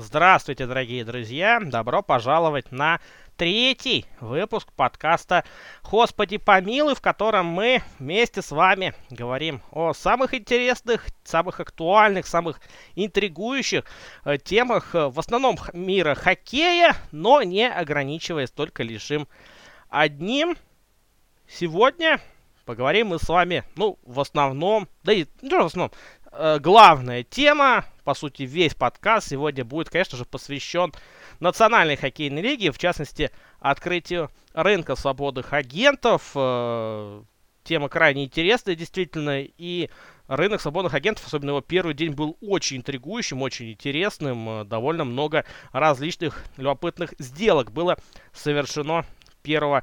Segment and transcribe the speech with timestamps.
[0.00, 1.58] Здравствуйте, дорогие друзья!
[1.60, 3.00] Добро пожаловать на
[3.36, 5.42] третий выпуск подкаста
[5.82, 12.60] «Господи помилуй», в котором мы вместе с вами говорим о самых интересных, самых актуальных, самых
[12.94, 13.86] интригующих
[14.24, 19.26] э, темах э, в основном мира хоккея, но не ограничиваясь только лишь им
[19.88, 20.56] одним.
[21.48, 22.20] Сегодня
[22.68, 25.90] поговорим мы с вами, ну, в основном, да и не в основном,
[26.32, 30.92] главная тема, по сути, весь подкаст сегодня будет, конечно же, посвящен
[31.40, 36.32] Национальной хоккейной лиге, в частности, открытию рынка свободных агентов.
[36.34, 37.22] Э,
[37.64, 39.90] тема крайне интересная, действительно, и
[40.26, 44.48] рынок свободных агентов, особенно его первый день, был очень интригующим, очень интересным.
[44.48, 47.98] Э, довольно много различных любопытных сделок было
[48.32, 49.04] совершено
[49.44, 49.82] 1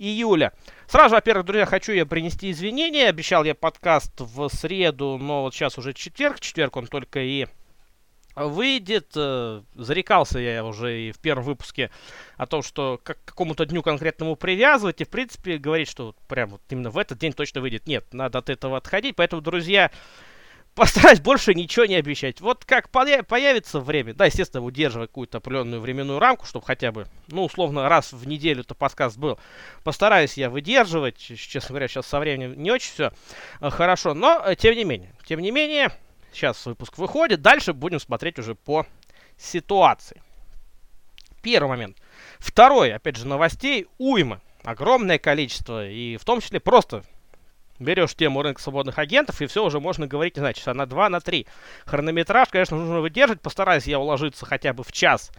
[0.00, 0.52] июля.
[0.86, 3.08] Сразу, во-первых, друзья, хочу я принести извинения.
[3.08, 6.40] Обещал я подкаст в среду, но вот сейчас уже четверг.
[6.40, 7.46] Четверг он только и
[8.34, 9.12] выйдет.
[9.14, 11.90] Э, зарекался я уже и в первом выпуске
[12.36, 15.00] о том, что к какому-то дню конкретному привязывать.
[15.00, 17.86] И, в принципе, говорить, что прям вот именно в этот день точно выйдет.
[17.86, 19.16] Нет, надо от этого отходить.
[19.16, 19.90] Поэтому, друзья,
[20.74, 22.40] постараюсь больше ничего не обещать.
[22.40, 27.44] Вот как появится время, да, естественно, удерживая какую-то определенную временную рамку, чтобы хотя бы, ну,
[27.44, 29.38] условно, раз в неделю-то подкаст был.
[29.84, 31.18] Постараюсь я выдерживать.
[31.18, 33.12] Честно говоря, сейчас со временем не очень все
[33.60, 34.14] э, хорошо.
[34.14, 35.92] Но, э, тем не менее, тем не менее,
[36.32, 37.42] сейчас выпуск выходит.
[37.42, 38.86] Дальше будем смотреть уже по
[39.36, 40.22] ситуации.
[41.42, 41.96] Первый момент.
[42.38, 44.40] Второй, опять же, новостей уйма.
[44.62, 45.88] Огромное количество.
[45.88, 47.02] И в том числе просто
[47.80, 51.08] берешь тему рынка свободных агентов, и все уже можно говорить, не знаю, часа на 2,
[51.08, 51.46] на 3.
[51.86, 55.32] Хронометраж, конечно, нужно выдержать, постараюсь я уложиться хотя бы в час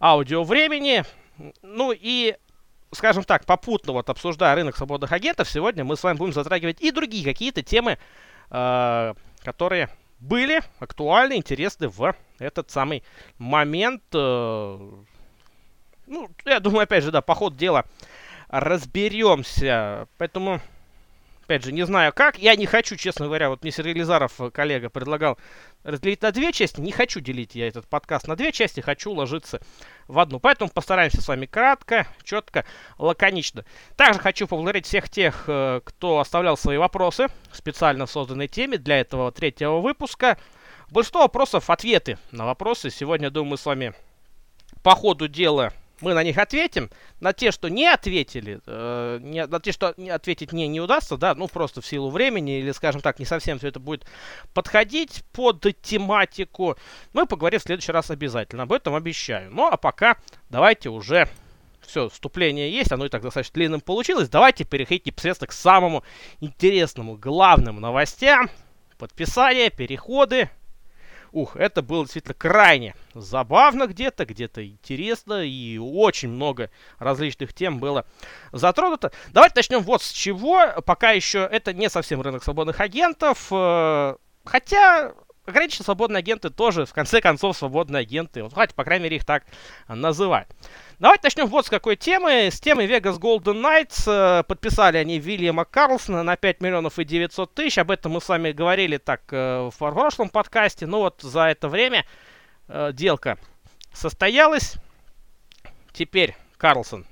[0.00, 1.04] аудио времени.
[1.62, 2.36] Ну и,
[2.92, 6.90] скажем так, попутно вот обсуждая рынок свободных агентов, сегодня мы с вами будем затрагивать и
[6.90, 7.98] другие какие-то темы,
[8.50, 13.02] э, которые были актуальны, интересны в этот самый
[13.38, 14.02] момент.
[14.14, 14.78] Э,
[16.06, 17.84] ну, я думаю, опять же, да, по ходу дела
[18.48, 20.08] разберемся.
[20.16, 20.60] Поэтому
[21.48, 22.38] Опять же, не знаю как.
[22.38, 25.38] Я не хочу, честно говоря, вот мне Сергей Лизаров, э, коллега, предлагал
[25.82, 26.78] разделить на две части.
[26.78, 29.58] Не хочу делить я этот подкаст на две части, хочу ложиться
[30.08, 30.40] в одну.
[30.40, 32.66] Поэтому постараемся с вами кратко, четко,
[32.98, 33.64] лаконично.
[33.96, 39.32] Также хочу поблагодарить всех тех, э, кто оставлял свои вопросы специально созданной теме для этого
[39.32, 40.36] третьего выпуска.
[40.90, 42.90] Большинство вопросов, ответы на вопросы.
[42.90, 43.94] Сегодня, думаю, мы с вами
[44.82, 46.90] по ходу дела мы на них ответим.
[47.20, 51.16] На те, что не ответили, э, не, на те, что не, ответить мне не удастся,
[51.16, 54.06] да, ну просто в силу времени или, скажем так, не совсем все это будет
[54.54, 56.76] подходить под тематику,
[57.12, 58.64] мы поговорим в следующий раз обязательно.
[58.64, 59.50] Об этом обещаю.
[59.50, 60.16] Ну а пока
[60.50, 61.28] давайте уже
[61.80, 64.28] все, вступление есть, оно и так достаточно длинным получилось.
[64.28, 66.04] Давайте переходить непосредственно к самому
[66.40, 68.50] интересному, главным новостям.
[68.98, 70.50] Подписания, переходы,
[71.32, 78.06] Ух, это было действительно крайне забавно где-то, где-то интересно, и очень много различных тем было
[78.52, 79.12] затронуто.
[79.32, 80.80] Давайте начнем вот с чего.
[80.84, 85.12] Пока еще это не совсем рынок свободных агентов, э, хотя
[85.48, 88.42] ограниченные свободные агенты тоже, в конце концов, свободные агенты.
[88.42, 89.44] Вот давайте, по крайней мере, их так
[89.88, 90.48] называть.
[90.98, 92.48] Давайте начнем вот с какой темы.
[92.50, 94.02] С темы Vegas Golden Knights.
[94.06, 97.78] Э, подписали они Вильяма Карлсона на 5 миллионов и 900 тысяч.
[97.78, 100.86] Об этом мы с вами говорили так э, в прошлом подкасте.
[100.86, 102.04] Но вот за это время
[102.68, 103.38] э, делка
[103.92, 104.74] состоялась.
[105.92, 107.06] Теперь Карлсон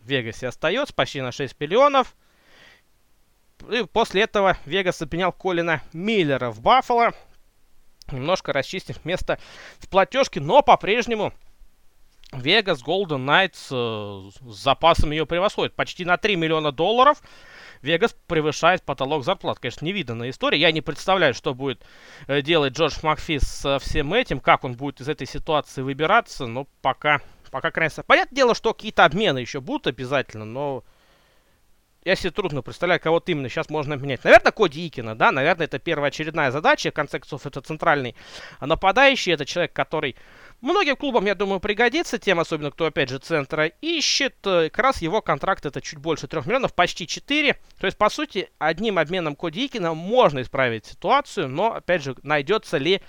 [0.00, 2.14] в Вегасе остается почти на 6 миллионов.
[3.70, 7.12] И после этого Вегас обменял Колина Миллера в Баффало.
[8.10, 9.38] Немножко расчистив место
[9.78, 11.32] в платежке, но по-прежнему
[12.32, 15.74] Vegas Golden Knights э, с запасом ее превосходит.
[15.74, 17.22] Почти на 3 миллиона долларов
[17.82, 19.58] Вегас превышает потолок зарплат.
[19.58, 20.58] Конечно, невиданная история.
[20.58, 21.84] Я не представляю, что будет
[22.28, 26.66] э, делать Джордж Макфис со всем этим, как он будет из этой ситуации выбираться, но
[26.80, 27.20] пока,
[27.50, 27.92] пока крайне...
[28.06, 30.84] Понятное дело, что какие-то обмены еще будут обязательно, но
[32.04, 34.24] я себе трудно представляю, кого-то именно сейчас можно обменять.
[34.24, 36.90] Наверное, Коди Икина, да, наверное, это первая очередная задача.
[36.90, 38.14] В конце концов, это центральный
[38.60, 40.16] нападающий, это человек, который
[40.62, 44.36] Многим клубам, я думаю, пригодится тем, особенно кто, опять же, центра ищет.
[44.46, 47.54] Э, как раз его контракт это чуть больше 3 миллионов, почти 4.
[47.80, 52.78] То есть, по сути, одним обменом Коди Икина можно исправить ситуацию, но, опять же, найдется
[52.78, 53.02] ли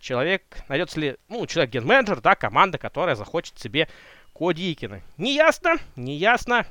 [0.00, 3.88] человек, найдется ли, ну, человек ген-менеджер, да, команда, которая захочет себе
[4.34, 5.00] Коди Икина.
[5.18, 6.66] Не ясно, не ясно.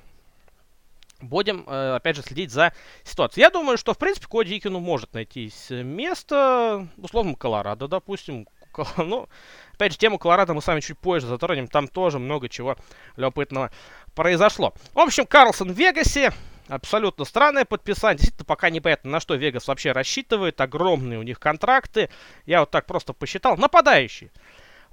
[1.22, 2.74] Будем, э, опять же, следить за
[3.04, 3.44] ситуацией.
[3.44, 8.48] Я думаю, что, в принципе, Коди Икину может найти место, условно, Колорадо, допустим.
[8.98, 9.28] Ну,
[9.74, 11.68] Опять же, тему Колорадо мы с вами чуть позже затронем.
[11.68, 12.76] Там тоже много чего
[13.16, 13.72] любопытного
[14.16, 14.74] произошло.
[14.94, 16.32] В общем, Карлсон в Вегасе.
[16.68, 18.18] Абсолютно странное подписание.
[18.18, 20.60] Действительно, пока непонятно, на что Вегас вообще рассчитывает.
[20.60, 22.10] Огромные у них контракты.
[22.46, 23.56] Я вот так просто посчитал.
[23.58, 24.32] Нападающий.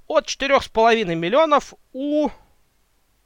[0.07, 2.29] от 4,5 миллионов у,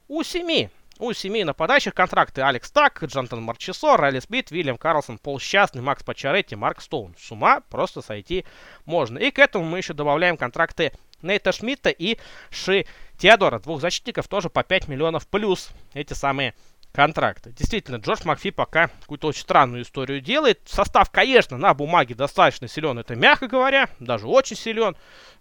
[0.08, 0.68] у 7.
[1.00, 6.04] У семи нападающих контракты Алекс Так, Джонатан Марчесо, Райли Смит, Вильям Карлсон, Пол Счастный, Макс
[6.04, 7.16] Пачаретти, Марк Стоун.
[7.18, 8.44] С ума просто сойти
[8.84, 9.16] можно.
[9.16, 10.92] И к этому мы еще добавляем контракты
[11.22, 12.18] Нейта Шмидта и
[12.50, 12.84] Ши
[13.16, 13.60] Теодора.
[13.60, 16.52] Двух защитников тоже по 5 миллионов плюс эти самые
[16.92, 17.50] контракты.
[17.52, 20.60] Действительно, Джордж Макфи пока какую-то очень странную историю делает.
[20.66, 24.94] Состав, конечно, на бумаге достаточно силен, это мягко говоря, даже очень силен,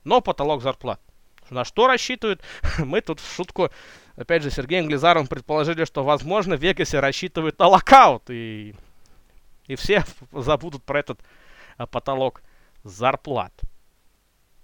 [0.05, 1.01] но потолок зарплат.
[1.49, 2.41] На что рассчитывают?
[2.77, 3.71] Мы тут в шутку
[4.19, 8.75] опять же, Сергеем Глизаровым предположили, что, возможно, Вегасе рассчитывают на локаут, и,
[9.67, 11.21] и все забудут про этот
[11.77, 12.41] а, потолок
[12.83, 13.53] зарплат.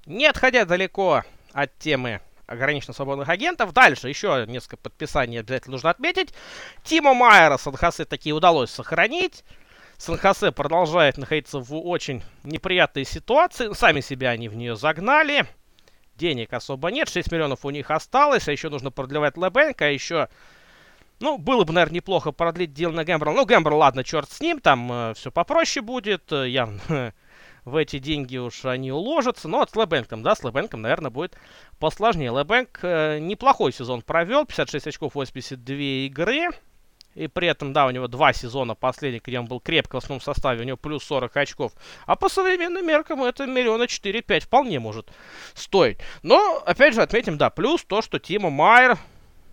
[0.05, 1.23] Не отходя далеко
[1.53, 6.33] от темы ограниченно свободных агентов, дальше еще несколько подписаний обязательно нужно отметить.
[6.83, 9.43] Тима Майера Сан-Хосе таки удалось сохранить.
[9.97, 13.73] Сан-Хосе продолжает находиться в очень неприятной ситуации.
[13.73, 15.47] Сами себя они в нее загнали
[16.17, 20.29] денег особо нет, 6 миллионов у них осталось, а еще нужно продлевать Лебенк, а еще,
[21.19, 23.33] ну, было бы, наверное, неплохо продлить дел на Гэмбрл.
[23.33, 27.13] Ну, Гэмбрл, ладно, черт с ним, там э, все попроще будет, э, явно
[27.65, 31.35] в эти деньги уж они уложатся, но вот с Лебенком, да, с Лебенком, наверное, будет
[31.79, 32.29] посложнее.
[32.29, 35.75] Лебенк э, неплохой сезон провел, 56 очков, 82
[36.07, 36.49] игры,
[37.15, 40.21] и при этом, да, у него два сезона последних, где он был крепко в основном
[40.21, 41.71] составе, у него плюс 40 очков.
[42.05, 45.09] А по современным меркам это миллиона 4-5 вполне может
[45.53, 45.97] стоить.
[46.23, 48.97] Но, опять же, отметим, да, плюс то, что Тима Майер,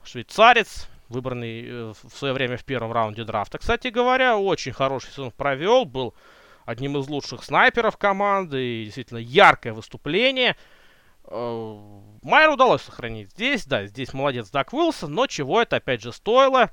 [0.05, 5.31] швейцарец, выбранный э, в свое время в первом раунде драфта, кстати говоря, очень хороший сезон
[5.31, 6.15] провел, был
[6.65, 10.57] одним из лучших снайперов команды, и действительно яркое выступление.
[11.27, 11.79] Э,
[12.23, 16.73] Майер удалось сохранить здесь, да, здесь молодец Дак Уилсон, но чего это опять же стоило?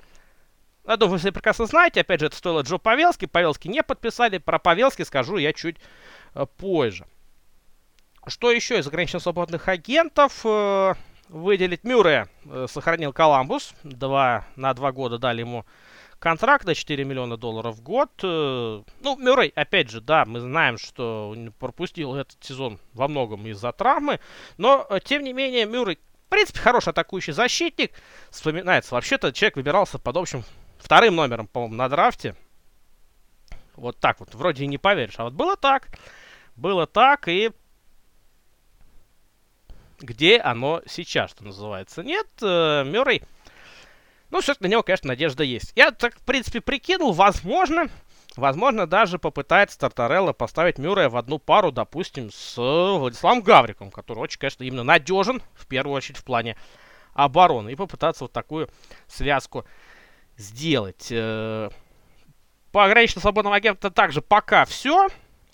[0.89, 2.01] Я думаю, вы все прекрасно знаете.
[2.01, 3.25] Опять же, это стоило Джо Павелски.
[3.25, 4.39] Павелски не подписали.
[4.39, 5.77] Про Павелски скажу я чуть
[6.33, 7.05] э, позже.
[8.25, 10.41] Что еще из ограниченно свободных агентов?
[10.43, 10.95] Э,
[11.27, 13.75] выделить Мюррея э, сохранил Коламбус.
[13.83, 15.63] Два, на два года дали ему
[16.17, 18.09] контракт на 4 миллиона долларов в год.
[18.23, 18.83] Ну,
[19.19, 24.19] Мюррей, опять же, да, мы знаем, что он пропустил этот сезон во многом из-за травмы.
[24.57, 27.91] Но, тем не менее, Мюррей, в принципе, хороший атакующий защитник.
[28.31, 30.43] Вспоминается, вообще-то человек выбирался под общим
[30.79, 32.35] вторым номером, по-моему, на драфте.
[33.75, 34.33] Вот так вот.
[34.33, 35.19] Вроде и не поверишь.
[35.19, 35.87] А вот было так.
[36.55, 37.51] Было так, и
[39.99, 42.03] где оно сейчас, что называется.
[42.03, 43.23] Нет, э, Мюррей...
[44.29, 45.71] Ну, все-таки на него, конечно, надежда есть.
[45.75, 47.89] Я так, в принципе, прикинул, возможно,
[48.35, 54.39] возможно, даже попытается Тартарелла поставить Мюррея в одну пару, допустим, с Владиславом Гавриком, который очень,
[54.39, 56.57] конечно, именно надежен, в первую очередь, в плане
[57.13, 58.69] обороны, и попытаться вот такую
[59.07, 59.65] связку
[60.39, 61.07] сделать.
[61.11, 61.69] Э,
[62.71, 65.07] по ограниченным свободным агентам также пока все.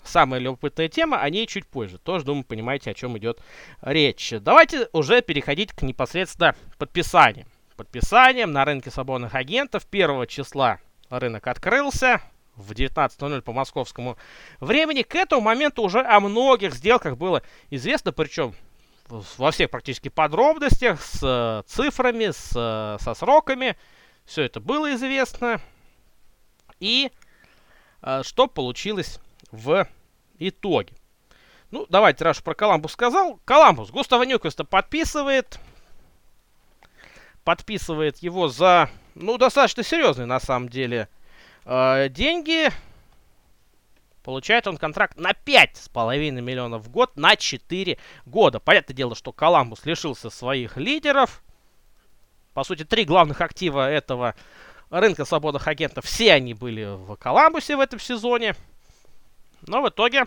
[0.04, 1.98] Самая любопытная тема, о ней чуть позже.
[1.98, 3.40] Тоже, думаю, понимаете, о чем идет
[3.82, 4.32] речь.
[4.40, 7.48] Давайте уже переходить к непосредственно подписаниям.
[7.76, 10.78] Подписанием на рынке свободных агентов 1 числа
[11.10, 12.22] рынок открылся
[12.54, 14.16] в 19.00 по московскому
[14.60, 15.02] времени.
[15.02, 18.54] К этому моменту уже о многих сделках было известно, причем
[19.08, 23.76] во всех практически подробностях, с э, цифрами, с, э, со сроками.
[24.26, 25.60] Все это было известно.
[26.80, 27.10] И
[28.02, 29.20] э, что получилось
[29.50, 29.88] в
[30.38, 30.92] итоге.
[31.70, 33.40] Ну, давайте, раз про Коламбус сказал.
[33.44, 35.58] Коламбус Густава Ньюквеста подписывает.
[37.44, 41.08] Подписывает его за, ну, достаточно серьезные, на самом деле,
[41.64, 42.70] э, деньги.
[44.24, 48.58] Получает он контракт на 5,5 миллионов в год на 4 года.
[48.58, 51.44] Понятное дело, что Коламбус лишился своих лидеров.
[52.56, 54.34] По сути, три главных актива этого
[54.88, 58.54] рынка свободных агентов, все они были в Коламбусе в этом сезоне.
[59.66, 60.24] Но в итоге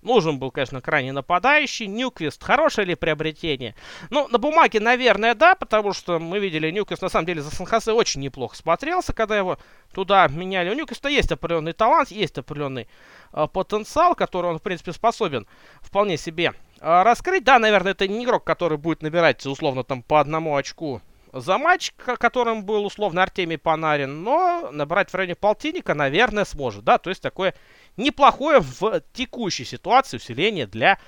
[0.00, 1.88] нужен был, конечно, крайне нападающий.
[1.88, 3.74] Ньюквист хорошее ли приобретение?
[4.08, 7.92] Ну, на бумаге, наверное, да, потому что мы видели, Ньюквист на самом деле за Сан-Хосе
[7.92, 9.58] очень неплохо смотрелся, когда его
[9.92, 10.70] туда меняли.
[10.70, 12.88] У Ньюквиста есть определенный талант, есть определенный
[13.34, 15.46] э, потенциал, который он, в принципе, способен
[15.82, 16.54] вполне себе
[16.84, 17.44] раскрыть.
[17.44, 21.00] Да, наверное, это не игрок, который будет набирать, условно, там по одному очку
[21.32, 26.98] за матч, которым был условно Артемий Панарин, но набрать в районе полтинника, наверное, сможет, да,
[26.98, 27.54] то есть такое
[27.96, 30.98] неплохое в текущей ситуации усиление для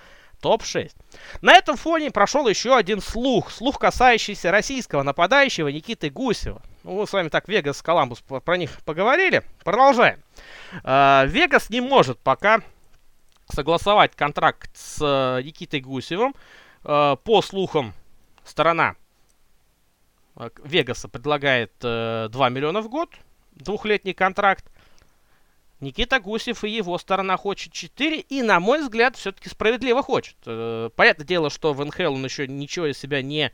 [0.40, 0.92] топ-6.
[1.42, 6.61] На этом фоне прошел еще один слух, слух, касающийся российского нападающего Никиты Гусева.
[6.83, 10.21] Ну, мы с вами так Вегас, Коламбус про них поговорили, продолжаем.
[10.83, 12.62] А, Вегас не может пока
[13.48, 16.34] согласовать контракт с э, Никитой Гусевым.
[16.84, 17.94] Э, по слухам,
[18.44, 18.96] сторона
[20.36, 23.10] э, Вегаса предлагает 2 миллиона в год,
[23.52, 24.64] двухлетний контракт.
[25.80, 30.36] Никита Гусев и его сторона хочет 4, и, на мой взгляд, все-таки справедливо хочет.
[30.42, 33.52] Понятное дело, что в НХЛ он еще ничего из себя не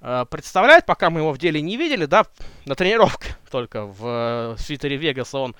[0.00, 2.26] представляет, пока мы его в деле не видели, да,
[2.66, 5.54] на тренировке только в свитере Вегаса он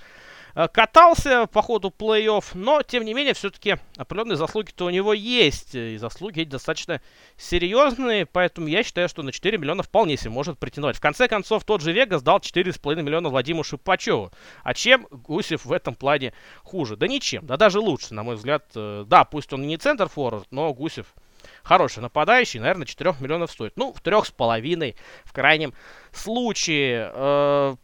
[0.55, 5.75] катался по ходу плей-офф, но, тем не менее, все-таки определенные заслуги-то у него есть.
[5.75, 7.01] И заслуги достаточно
[7.37, 10.97] серьезные, поэтому я считаю, что на 4 миллиона вполне себе может претендовать.
[10.97, 14.31] В конце концов, тот же Вегас дал 4,5 миллиона Владимиру Шипачеву.
[14.63, 16.33] А чем Гусев в этом плане
[16.63, 16.97] хуже?
[16.97, 18.65] Да ничем, да даже лучше, на мой взгляд.
[18.75, 21.15] Э, да, пусть он не центр форвард, но Гусев
[21.63, 23.77] хороший нападающий, наверное, 4 миллионов стоит.
[23.77, 25.75] Ну, в 3,5 в крайнем
[26.13, 27.77] случае.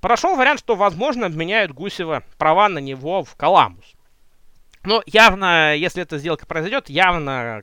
[0.00, 3.94] Прошел вариант, что, возможно, обменяют Гусева права на него в Коламбус.
[4.84, 7.62] Но явно, если эта сделка произойдет, явно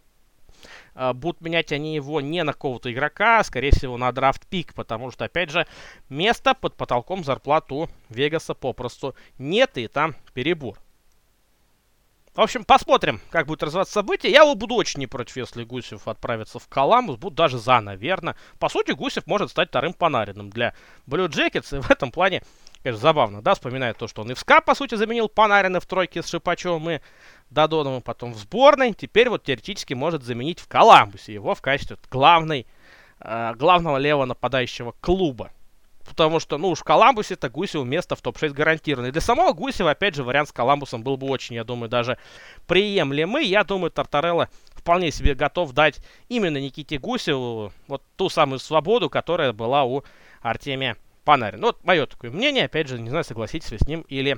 [0.95, 5.11] э, будут менять они его не на какого-то игрока, а, скорее всего, на драфт-пик, потому
[5.11, 5.67] что, опять же,
[6.09, 10.77] места под потолком зарплат у Вегаса попросту нет, и там перебор.
[12.39, 14.31] В общем, посмотрим, как будет развиваться события.
[14.31, 17.17] Я буду очень не против, если Гусев отправится в Коламбус.
[17.17, 18.37] Буду даже за, наверное.
[18.59, 20.73] По сути, Гусев может стать вторым Панариным для
[21.05, 21.77] Blue Jackets.
[21.77, 22.41] И в этом плане,
[22.81, 25.85] конечно, забавно, да, вспоминая то, что он и в СКА, по сути, заменил Панарина в
[25.85, 26.99] тройке с Шипачевым и
[27.49, 28.93] Додоновым, потом в сборной.
[28.93, 32.67] Теперь вот теоретически может заменить в Коламбусе его в качестве главной,
[33.19, 35.51] э, главного левого нападающего клуба.
[36.05, 39.07] Потому что, ну уж в Коламбусе это Гусеву место в топ-6 гарантировано.
[39.07, 42.17] И для самого Гусева, опять же, вариант с Коламбусом был бы очень, я думаю, даже
[42.67, 43.45] приемлемый.
[43.45, 49.53] Я думаю, Тартарелла вполне себе готов дать именно Никите Гусеву вот ту самую свободу, которая
[49.53, 50.03] была у
[50.41, 51.61] Артемия Панарина.
[51.61, 54.37] Ну, вот мое такое мнение, опять же, не знаю, согласитесь вы с ним или,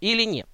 [0.00, 0.48] или нет.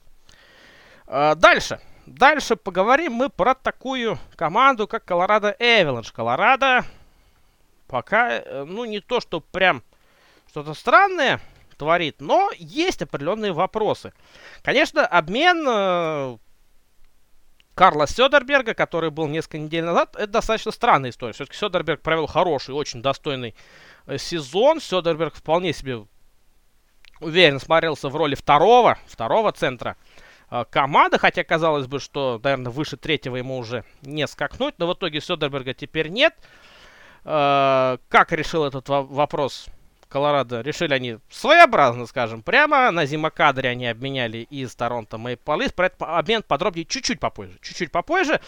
[1.07, 1.81] А, дальше.
[2.07, 6.13] Дальше поговорим мы про такую команду, как Колорадо Эвеланш.
[6.13, 6.85] Колорадо
[7.89, 9.83] пока, э, ну, не то, что прям
[10.49, 11.41] что-то странное
[11.77, 14.13] творит, но есть определенные вопросы.
[14.63, 16.39] Конечно, обмен э,
[17.75, 21.33] Карла Сёдерберга, который был несколько недель назад, это достаточно странная история.
[21.33, 23.55] Все-таки Сёдерберг провел хороший, очень достойный
[24.07, 24.81] э, сезон.
[24.81, 26.05] Сёдерберг вполне себе
[27.21, 29.97] уверенно смотрелся в роли второго, второго центра
[30.51, 34.95] э, команды, хотя казалось бы, что, наверное, выше третьего ему уже не скакнуть, но в
[34.95, 36.35] итоге Сёдерберга теперь нет.
[36.37, 36.68] Э,
[37.29, 39.67] как решил этот вопрос
[40.09, 40.63] Колорадо?
[40.63, 42.91] Решили они своеобразно, скажем, прямо.
[42.91, 45.75] На зимокадре они обменяли из Торонто Мейпл Лист.
[45.75, 47.59] Про этот обмен подробнее чуть-чуть попозже.
[47.61, 48.41] Чуть-чуть попозже.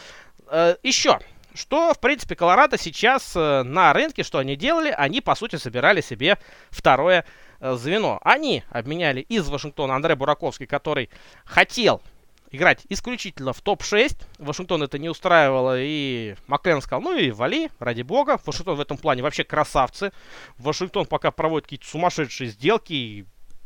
[0.49, 1.19] Э, еще.
[1.53, 4.95] Что, в принципе, Колорадо сейчас э, на рынке, что они делали?
[4.97, 6.39] Они, по сути, собирали себе
[6.71, 7.27] второе
[7.61, 8.19] звено.
[8.25, 11.11] Они обменяли из Вашингтона Андре Бураковский, который
[11.45, 12.01] хотел
[12.50, 14.16] играть исключительно в топ-6.
[14.38, 18.38] Вашингтон это не устраивало, и Маклен сказал, ну и вали, ради бога.
[18.45, 20.12] Вашингтон в этом плане вообще красавцы.
[20.59, 23.25] Вашингтон пока проводит какие-то сумасшедшие сделки, и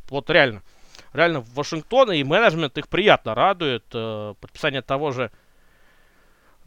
[0.09, 0.63] вот реально,
[1.13, 3.85] реально Вашингтон и менеджмент их приятно радует.
[3.93, 5.31] Э, подписание того же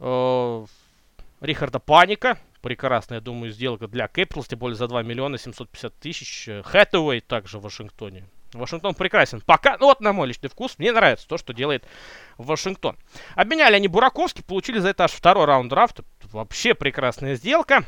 [0.00, 0.66] э,
[1.40, 6.48] Рихарда Паника, прекрасная, я думаю, сделка для Кэпиталс, тем более за 2 миллиона 750 тысяч.
[6.64, 8.26] Хэтэуэй также в Вашингтоне.
[8.52, 9.40] Вашингтон прекрасен.
[9.40, 11.84] Пока, ну вот на мой личный вкус, мне нравится то, что делает
[12.36, 12.96] Вашингтон.
[13.34, 16.04] Обменяли они Бураковский, получили за это аж второй раунд драфта.
[16.32, 17.84] Вообще прекрасная сделка.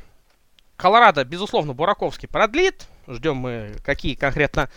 [0.77, 2.87] Колорадо, безусловно, Бураковский продлит.
[3.11, 4.71] Ждем мы, какие конкретно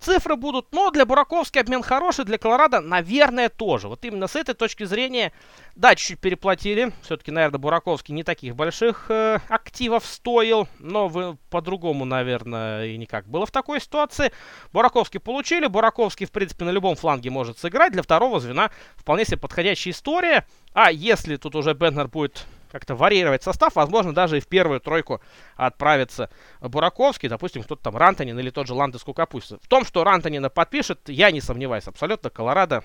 [0.00, 0.72] цифры будут.
[0.72, 3.88] Но для Бураковски обмен хороший, для Колорадо, наверное, тоже.
[3.88, 5.32] Вот именно с этой точки зрения,
[5.74, 6.92] да, чуть-чуть переплатили.
[7.02, 10.68] Все-таки, наверное, Бураковский не таких больших э, активов стоил.
[10.78, 14.32] Но вы по-другому, наверное, и никак было в такой ситуации.
[14.72, 15.66] Бураковский получили.
[15.66, 17.92] Бураковский, в принципе, на любом фланге может сыграть.
[17.92, 20.46] Для второго звена вполне себе подходящая история.
[20.72, 25.20] А если тут уже Беннер будет как-то варьировать состав, возможно, даже и в первую тройку
[25.56, 26.30] отправится
[26.60, 29.58] Бураковский, допустим, кто-то там Рантонин или тот же Ландес Кукапустин.
[29.62, 32.30] В том, что Рантонина подпишет, я не сомневаюсь абсолютно.
[32.30, 32.84] Колорадо,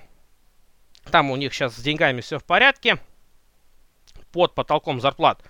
[1.10, 2.98] там у них сейчас с деньгами все в порядке.
[4.32, 5.44] Под потолком зарплат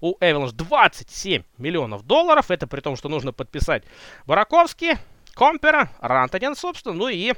[0.00, 2.50] у Эвеланш 27 миллионов долларов.
[2.50, 3.84] Это при том, что нужно подписать
[4.26, 4.94] Бураковский,
[5.34, 7.32] Компера, Рантонин, собственно, ну и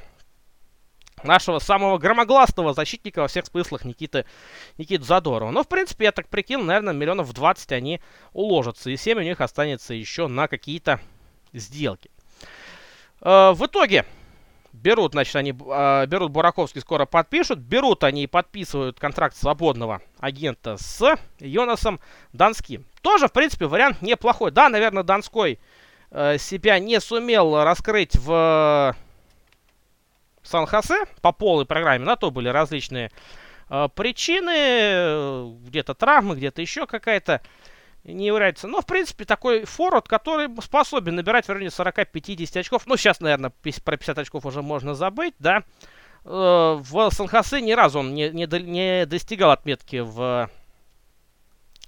[1.23, 4.25] нашего самого громогласного защитника во всех смыслах Никиты,
[4.77, 5.51] Никиты Задорова.
[5.51, 8.01] Но, в принципе, я так прикинул, наверное, миллионов 20 они
[8.33, 8.89] уложатся.
[8.89, 10.99] И 7 у них останется еще на какие-то
[11.53, 12.09] сделки.
[13.21, 14.05] Э, в итоге,
[14.73, 17.59] берут, значит, они э, берут Бураковский, скоро подпишут.
[17.59, 21.99] Берут они и подписывают контракт свободного агента с Йонасом
[22.33, 22.85] Донским.
[23.01, 24.51] Тоже, в принципе, вариант неплохой.
[24.51, 25.59] Да, наверное, Донской
[26.11, 28.95] э, себя не сумел раскрыть в
[30.51, 32.05] Сан-Хосе по полной программе.
[32.05, 33.11] На то были различные
[33.69, 35.55] э, причины.
[35.67, 37.41] Где-то травмы, где-то еще какая-то
[38.03, 38.67] не является.
[38.67, 42.83] Но, в принципе, такой форвард, который способен набирать в районе 40-50 очков.
[42.85, 43.51] Ну, сейчас, наверное,
[43.83, 45.63] про 50 очков уже можно забыть, да.
[46.25, 50.49] Э, в Сан-Хосе ни разу он не, не, не достигал отметки в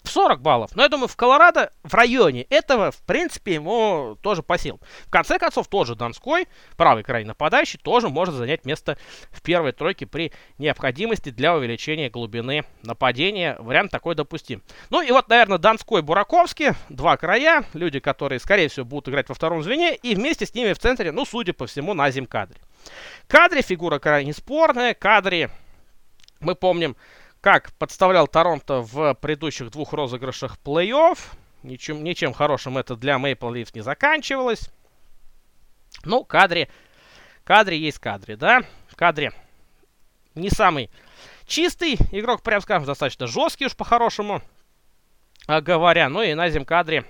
[0.04, 0.72] 40 баллов.
[0.76, 4.80] Но я думаю, в Колорадо в районе этого, в принципе, ему тоже по силам.
[5.06, 8.98] В конце концов, тоже Донской, правый край нападающий, тоже может занять место
[9.32, 13.56] в первой тройке при необходимости для увеличения глубины нападения.
[13.60, 14.62] Вариант такой допустим.
[14.90, 19.36] Ну и вот, наверное, Донской, Бураковский, два края, люди, которые, скорее всего, будут играть во
[19.36, 22.60] втором звене, и вместе с ними в центре, ну, судя по всему, на зим-кадре.
[23.28, 25.50] Кадре фигура крайне спорная, кадре,
[26.42, 26.98] мы помним,
[27.44, 31.20] как подставлял Торонто в предыдущих двух розыгрышах плей-офф.
[31.62, 34.70] Ничем, ничем хорошим это для Maple Leafs не заканчивалось.
[36.06, 36.70] Ну, кадре,
[37.44, 38.62] кадре есть кадре, да?
[38.96, 39.34] Кадре
[40.36, 40.90] не самый
[41.46, 44.42] чистый игрок, прям скажем, достаточно жесткий уж по-хорошему
[45.46, 46.08] а, говоря.
[46.08, 47.04] Ну и на зим кадре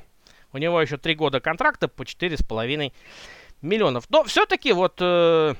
[0.51, 2.91] у него еще три года контракта по 4,5
[3.61, 4.09] миллионов.
[4.09, 5.53] Но все-таки вот э,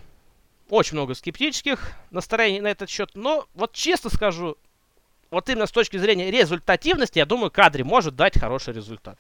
[0.74, 3.12] очень много скептических настроений на этот счет.
[3.13, 4.58] Но вот честно скажу,
[5.30, 9.20] вот именно с точки зрения результативности, я думаю, Кадри может дать хороший результат.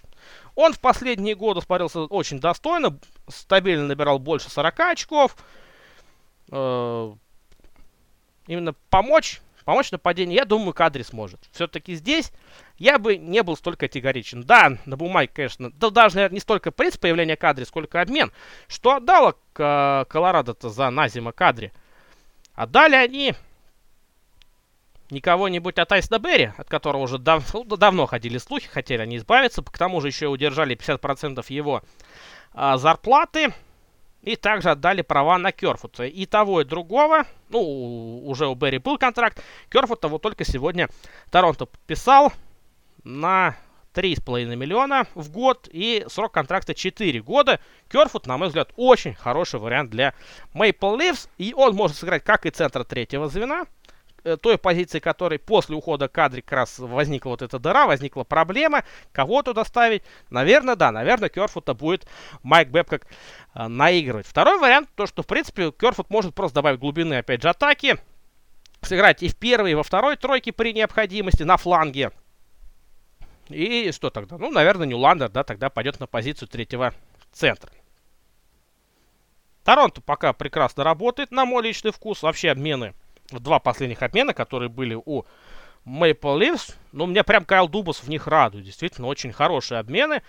[0.55, 5.35] Он в последние годы смотрелся очень достойно, стабильно набирал больше 40 очков.
[6.51, 7.13] Э,
[8.47, 11.39] именно помочь, помочь нападению, я думаю, Кадри сможет.
[11.51, 12.31] Все-таки здесь
[12.77, 14.43] я бы не был столько категоричен.
[14.43, 18.31] Да, на бумаге, конечно, да даже, наверное, не столько принцип появления Кадри, сколько обмен.
[18.67, 21.71] Что отдало Колорадо-то за Назима Кадри?
[22.55, 23.33] Отдали они
[25.09, 29.17] не кого-нибудь, а Тайсона Берри, от которого уже дав ну, давно ходили слухи, хотели они
[29.17, 29.61] избавиться.
[29.61, 31.83] К тому же еще удержали 50% его
[32.53, 33.53] а, зарплаты.
[34.23, 36.05] И также отдали права на Керфута.
[36.05, 39.43] И того, и другого, ну, уже у Берри был контракт.
[39.69, 40.87] Керфута вот только сегодня
[41.29, 42.31] Торонто подписал
[43.03, 43.57] на
[43.93, 47.59] 3,5 миллиона в год и срок контракта 4 года.
[47.91, 50.13] Керфут, на мой взгляд, очень хороший вариант для
[50.53, 51.27] Maple Leafs.
[51.37, 53.65] И он может сыграть как и центр третьего звена,
[54.41, 59.41] той позиции, которой после ухода кадри как раз возникла вот эта дыра, возникла проблема, кого
[59.43, 60.03] туда ставить.
[60.29, 62.07] Наверное, да, наверное, Керфута будет
[62.41, 63.05] Майк Бэб как
[63.53, 64.25] э, наигрывать.
[64.25, 67.97] Второй вариант, то, что, в принципе, Керфут может просто добавить глубины, опять же, атаки,
[68.81, 72.11] сыграть и в первой, и во второй тройке при необходимости, на фланге.
[73.49, 74.37] И что тогда?
[74.37, 76.93] Ну, наверное, Ньюландер, да, тогда пойдет на позицию третьего
[77.33, 77.71] центра.
[79.65, 82.21] Торонто пока прекрасно работает, на мой личный вкус.
[82.21, 82.93] Вообще обмены
[83.39, 85.23] два последних обмена, которые были у
[85.85, 88.65] Maple Leafs, ну, меня прям Кайл Дубас в них радует.
[88.65, 90.21] Действительно, очень хорошие обмены.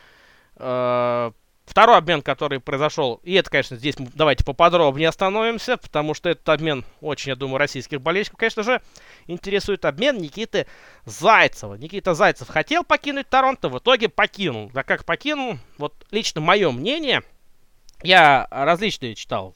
[0.57, 1.31] Э,
[1.65, 6.85] второй обмен, который произошел, и это, конечно, здесь давайте поподробнее остановимся, потому что этот обмен
[7.01, 8.83] очень, я думаю, российских болельщиков, конечно же,
[9.27, 10.67] интересует обмен Никиты
[11.05, 11.75] Зайцева.
[11.75, 14.71] Никита Зайцев хотел покинуть Торонто, в итоге покинул.
[14.75, 17.23] Да как покинул, вот лично мое мнение,
[18.03, 19.55] я различные читал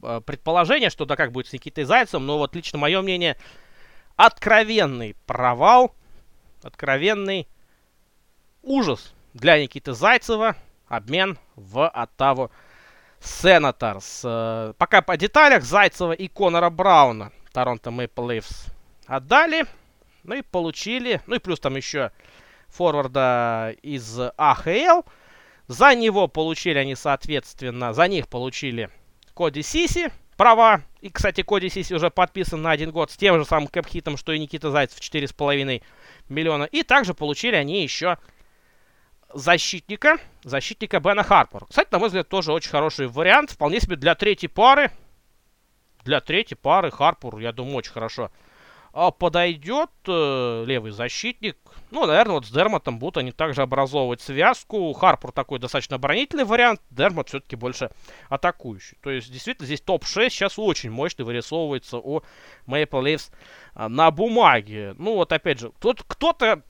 [0.00, 3.36] предположение, что да как будет с Никитой Зайцем, но вот лично мое мнение,
[4.16, 5.94] откровенный провал,
[6.62, 7.48] откровенный
[8.62, 10.56] ужас для Никиты Зайцева,
[10.88, 12.50] обмен в Оттаву
[13.20, 14.22] Сенаторс.
[14.24, 18.66] Э, пока по деталях Зайцева и Конора Брауна Торонто Мэйпл Лейвс
[19.06, 19.64] отдали,
[20.22, 22.12] ну и получили, ну и плюс там еще
[22.68, 25.02] форварда из АХЛ.
[25.66, 28.90] За него получили они, соответственно, за них получили
[29.38, 30.82] Коди Сиси права.
[31.00, 34.32] И, кстати, Коди Сиси уже подписан на один год с тем же самым кэпхитом, что
[34.32, 35.80] и Никита Зайцев, 4,5
[36.28, 36.64] миллиона.
[36.64, 38.18] И также получили они еще
[39.32, 41.66] защитника, защитника Бена Харпера.
[41.66, 43.52] Кстати, на мой взгляд, тоже очень хороший вариант.
[43.52, 44.90] Вполне себе для третьей пары.
[46.02, 48.32] Для третьей пары Харпур, я думаю, очень хорошо
[48.98, 51.56] а подойдет э, левый защитник.
[51.92, 54.92] Ну, наверное, вот с Дермотом будут они также образовывать связку.
[54.92, 57.90] Харпур такой достаточно оборонительный вариант, Дермот все-таки больше
[58.28, 58.98] атакующий.
[59.00, 62.22] То есть, действительно, здесь топ-6 сейчас очень мощный вырисовывается у
[62.66, 63.30] Maple Leafs
[63.74, 64.96] а, на бумаге.
[64.98, 66.64] Ну, вот опять же, кто-то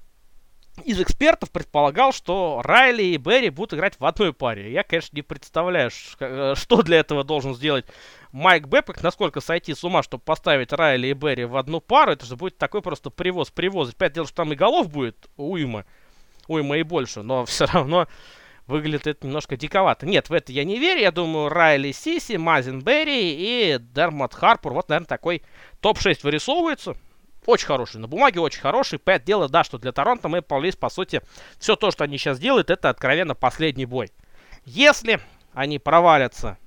[0.84, 4.72] из экспертов предполагал, что Райли и Берри будут играть в одной паре.
[4.72, 7.86] Я, конечно, не представляю, э, что для этого должен сделать
[8.32, 12.12] Майк Бэпик, насколько сойти с ума, чтобы поставить Райли и Берри в одну пару.
[12.12, 13.94] Это же будет такой просто привоз, привоз.
[13.94, 15.84] Пять дело, что там и голов будет уйма.
[16.46, 18.06] Уйма и больше, но все равно
[18.66, 20.06] выглядит это немножко диковато.
[20.06, 21.00] Нет, в это я не верю.
[21.00, 24.74] Я думаю, Райли Сиси, Мазин Берри и Дермат Харпур.
[24.74, 25.42] Вот, наверное, такой
[25.80, 26.94] топ-6 вырисовывается
[27.48, 27.98] очень хороший.
[27.98, 28.98] На бумаге очень хороший.
[28.98, 31.22] Пять дело, да, что для Торонто мы Лис, по сути,
[31.58, 34.12] все то, что они сейчас делают, это откровенно последний бой.
[34.66, 35.18] Если
[35.54, 36.58] они провалятся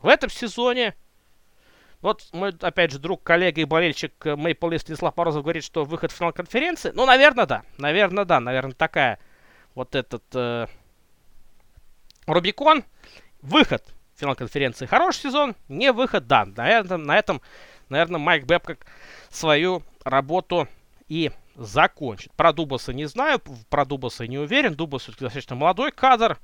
[0.00, 0.96] в этом сезоне,
[2.00, 6.12] Вот мой, опять же, друг, коллега и болельщик Maple Leaf Станислав Морозов говорит, что выход
[6.12, 6.92] в финал конференции.
[6.94, 7.62] Ну, наверное, да.
[7.78, 8.40] Наверное, да.
[8.40, 9.18] Наверное, такая
[9.74, 10.66] вот этот э,
[12.26, 12.84] Рубикон.
[13.40, 14.86] Выход в финал конференции.
[14.86, 16.44] Хороший сезон, не выход, да.
[16.44, 17.40] На этом, на этом
[17.88, 18.86] наверное, Майк Бэбкок
[19.30, 20.68] свою работу
[21.08, 22.32] и закончит.
[22.32, 24.74] Про Дубаса не знаю, про Дубаса не уверен.
[24.74, 26.38] Дубас все-таки достаточно молодой кадр.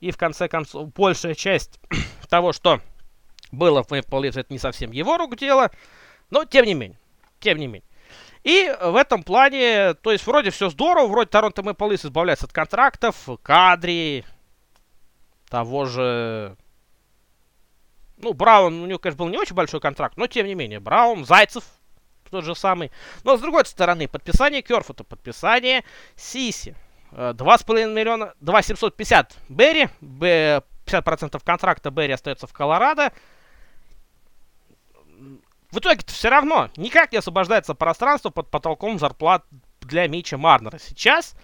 [0.00, 1.80] И в конце концов, большая часть
[2.28, 2.80] того, что
[3.50, 5.70] было в Maple Leafs, это не совсем его рук дело.
[6.30, 6.98] Но тем не менее.
[7.40, 7.88] Тем не менее.
[8.44, 12.52] И в этом плане, то есть вроде все здорово, вроде Торонто Maple Leafs избавляется от
[12.52, 14.24] контрактов, кадри,
[15.48, 16.56] того же...
[18.20, 21.24] Ну, Браун, у него, конечно, был не очень большой контракт, но тем не менее, Браун,
[21.24, 21.64] Зайцев,
[22.30, 22.90] тот же самый.
[23.24, 25.84] Но с другой стороны, подписание Керфута, подписание
[26.16, 26.74] Сиси.
[27.12, 33.12] 2,5 миллиона, 2,750 Берри, 50% контракта Берри остается в Колорадо.
[35.70, 39.44] В итоге все равно никак не освобождается пространство под потолком зарплат
[39.80, 40.78] для Мича Марнера.
[40.78, 41.34] Сейчас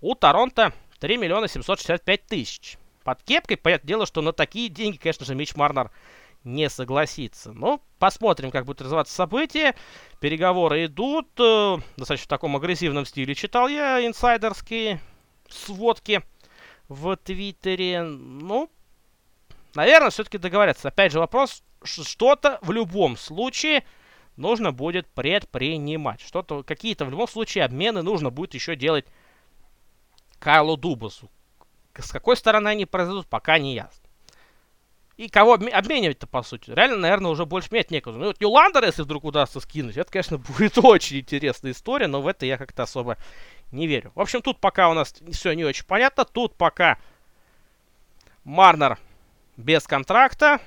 [0.00, 2.78] у Торонто 3 миллиона 765 тысяч.
[3.06, 5.92] Под кепкой, понятное дело, что на такие деньги, конечно же, Мич Марнер
[6.42, 7.52] не согласится.
[7.52, 9.76] Но посмотрим, как будет развиваться события.
[10.18, 11.28] Переговоры идут.
[11.38, 15.00] Э, достаточно в таком агрессивном стиле читал я инсайдерские
[15.48, 16.20] сводки
[16.88, 18.02] в Твиттере.
[18.02, 18.68] Ну,
[19.76, 20.88] наверное, все-таки договорятся.
[20.88, 23.84] Опять же вопрос, что-то в любом случае
[24.34, 26.20] нужно будет предпринимать.
[26.22, 29.06] Что-то, какие-то в любом случае обмены нужно будет еще делать
[30.40, 31.30] Кайлу Дубасу.
[32.02, 34.02] С какой стороны они произойдут, пока не ясно.
[35.16, 36.70] И кого обменивать-то, по сути?
[36.70, 38.18] Реально, наверное, уже больше менять некуда.
[38.18, 42.26] Ну, вот Юландера, если вдруг удастся скинуть, это, конечно, будет очень интересная история, но в
[42.26, 43.16] это я как-то особо
[43.72, 44.12] не верю.
[44.14, 46.26] В общем, тут пока у нас все не очень понятно.
[46.26, 46.98] Тут пока
[48.44, 48.98] Марнер
[49.56, 50.60] без контракта,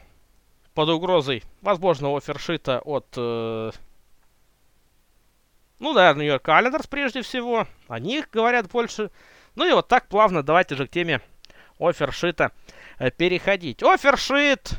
[0.74, 3.72] под угрозой возможного офершита от, э,
[5.80, 7.68] ну, наверное, Нью-Йорк Календерс прежде всего.
[7.88, 9.12] О них говорят больше.
[9.56, 11.22] Ну и вот так плавно давайте же к теме
[11.80, 12.52] офершита
[12.98, 13.84] э, переходить.
[13.84, 14.72] Офершит,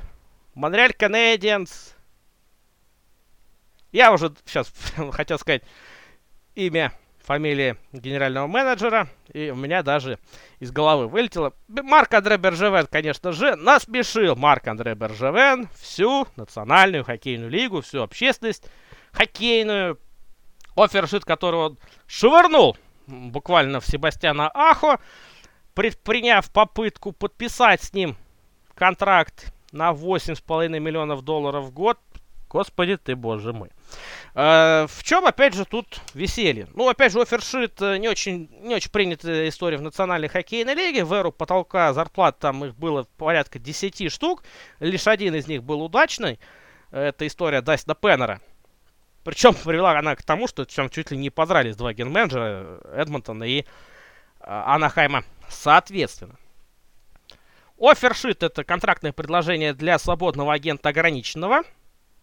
[0.55, 1.95] Монреаль Canadiens.
[3.93, 4.73] Я уже сейчас
[5.13, 5.63] хотел сказать
[6.55, 10.19] имя, фамилия генерального менеджера, и у меня даже
[10.59, 11.53] из головы вылетело.
[11.69, 18.65] Марк Андре Бержевен, конечно же, насмешил Марк Андре Бержевен всю национальную хоккейную лигу, всю общественность
[19.13, 19.99] хоккейную,
[20.77, 22.77] офершит которого он швырнул
[23.11, 24.99] буквально в Себастьяна Ахо,
[25.75, 28.16] предприняв попытку подписать с ним
[28.75, 31.99] контракт на 8,5 миллионов долларов в год.
[32.49, 33.70] Господи ты, боже мой.
[34.35, 36.66] Э, в чем, опять же, тут веселье?
[36.75, 41.05] Ну, опять же, офершит э, не очень, не очень принятая история в национальной хоккейной лиге.
[41.05, 44.42] В эру потолка зарплат там их было порядка 10 штук.
[44.81, 46.40] Лишь один из них был удачный.
[46.90, 48.40] Это история Дастина Пеннера.
[49.25, 53.61] Причем привела она к тому, что чем чуть ли не подрались два ген-менеджера Эдмонтона и
[53.61, 53.65] э,
[54.45, 56.37] Анахайма соответственно.
[57.79, 61.63] Офершит это контрактное предложение для свободного агента ограниченного.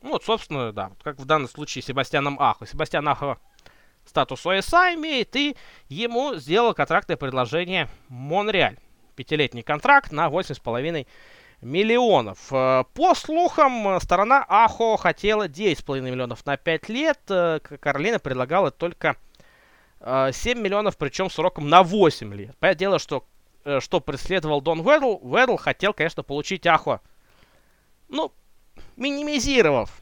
[0.02, 2.66] Ну, вот, собственно, да, как в данном случае Себастьяном Ахо.
[2.68, 3.38] Себастьян Ахо
[4.06, 5.56] статус ОСА имеет, и
[5.90, 8.78] ему сделал контрактное предложение Монреаль.
[9.16, 11.08] Пятилетний контракт на 8,5
[11.62, 12.52] миллионов.
[12.52, 17.20] Э, по слухам, сторона Ахо хотела 9,5 миллионов на 5 лет.
[17.30, 19.18] Э, Каролина предлагала только
[20.00, 22.56] 7 э, миллионов, причем сроком на 8 лет.
[22.58, 23.26] Понятное дело, что,
[23.80, 25.18] что преследовал Дон Ведл.
[25.24, 27.02] Ведл хотел, конечно, получить Ахо.
[28.10, 28.32] Ну,
[28.96, 30.02] минимизировав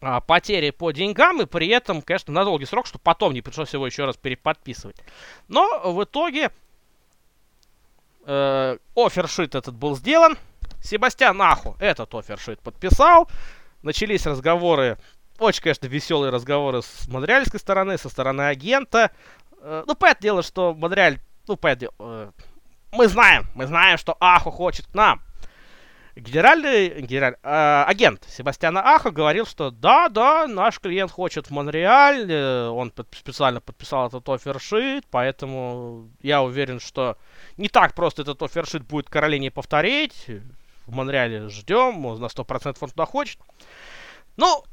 [0.00, 3.72] а, потери по деньгам и при этом, конечно, на долгий срок, чтобы потом не пришлось
[3.72, 4.96] его еще раз переподписывать.
[5.48, 6.50] Но в итоге
[8.26, 10.36] э, офершит этот был сделан.
[10.82, 13.30] Себастьян Аху этот офершит подписал.
[13.82, 14.98] Начались разговоры,
[15.38, 19.10] очень, конечно, веселые разговоры с монреальской стороны, со стороны агента.
[19.60, 22.30] Э, ну, понятное дело, что Монреаль, ну, понятное дело, э,
[22.92, 25.22] мы знаем, мы знаем, что Аху хочет к нам.
[26.16, 32.32] Генеральный, генераль, э, агент Себастьяна Аха говорил, что да, да, наш клиент хочет в Монреаль,
[32.32, 37.18] э, он под, специально подписал этот офершит, поэтому я уверен, что
[37.58, 40.26] не так просто этот офершит будет Каролине повторить.
[40.86, 43.38] В Монреале ждем, на 100% он туда хочет.
[44.38, 44.64] Ну,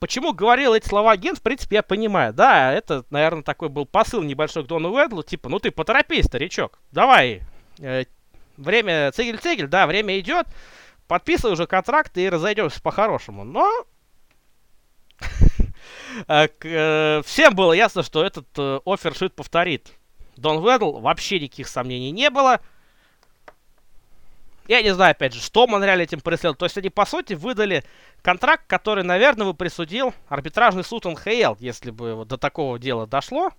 [0.00, 2.34] почему говорил эти слова агент, в принципе, я понимаю.
[2.34, 6.78] Да, это, наверное, такой был посыл небольшой к Дону Уэдлу, типа, ну ты поторопись, старичок,
[6.92, 7.40] давай,
[7.78, 8.04] э,
[8.58, 10.46] время, цигель-цигель, да, время идет,
[11.10, 13.42] подписывай уже контракт и разойдемся по-хорошему.
[13.42, 13.68] Но
[16.28, 19.90] э, э, всем было ясно, что этот э, офершит повторит.
[20.36, 22.60] Дон Ведл, вообще никаких сомнений не было.
[24.68, 26.54] Я не знаю, опять же, что Монреаль этим преследовал.
[26.54, 27.82] То есть они, по сути, выдали
[28.22, 33.50] контракт, который, наверное, бы присудил арбитражный суд НХЛ, если бы вот до такого дела дошло.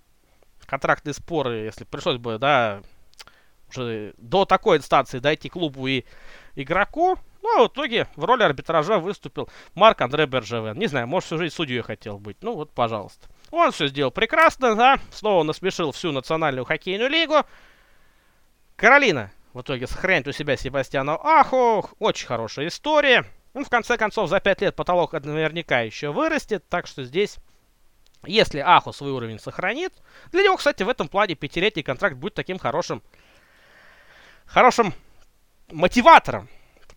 [0.64, 2.80] Контрактные споры, если пришлось бы, да,
[3.68, 6.06] уже до такой инстанции дойти клубу и
[6.54, 7.18] игроку.
[7.42, 10.78] Ну, а в итоге в роли арбитража выступил Марк Андре Бержевен.
[10.78, 12.36] Не знаю, может, всю жизнь судьей хотел быть.
[12.40, 13.28] Ну, вот, пожалуйста.
[13.50, 14.98] Он все сделал прекрасно, да.
[15.10, 17.44] Снова насмешил всю национальную хоккейную лигу.
[18.76, 21.90] Каролина в итоге сохранит у себя Себастьяна Аху.
[21.98, 23.26] Очень хорошая история.
[23.54, 26.64] Ну, в конце концов, за 5 лет потолок наверняка еще вырастет.
[26.68, 27.36] Так что здесь,
[28.24, 29.92] если Аху свой уровень сохранит,
[30.30, 33.02] для него, кстати, в этом плане пятилетний контракт будет таким хорошим,
[34.46, 34.94] хорошим
[35.70, 36.48] мотиватором.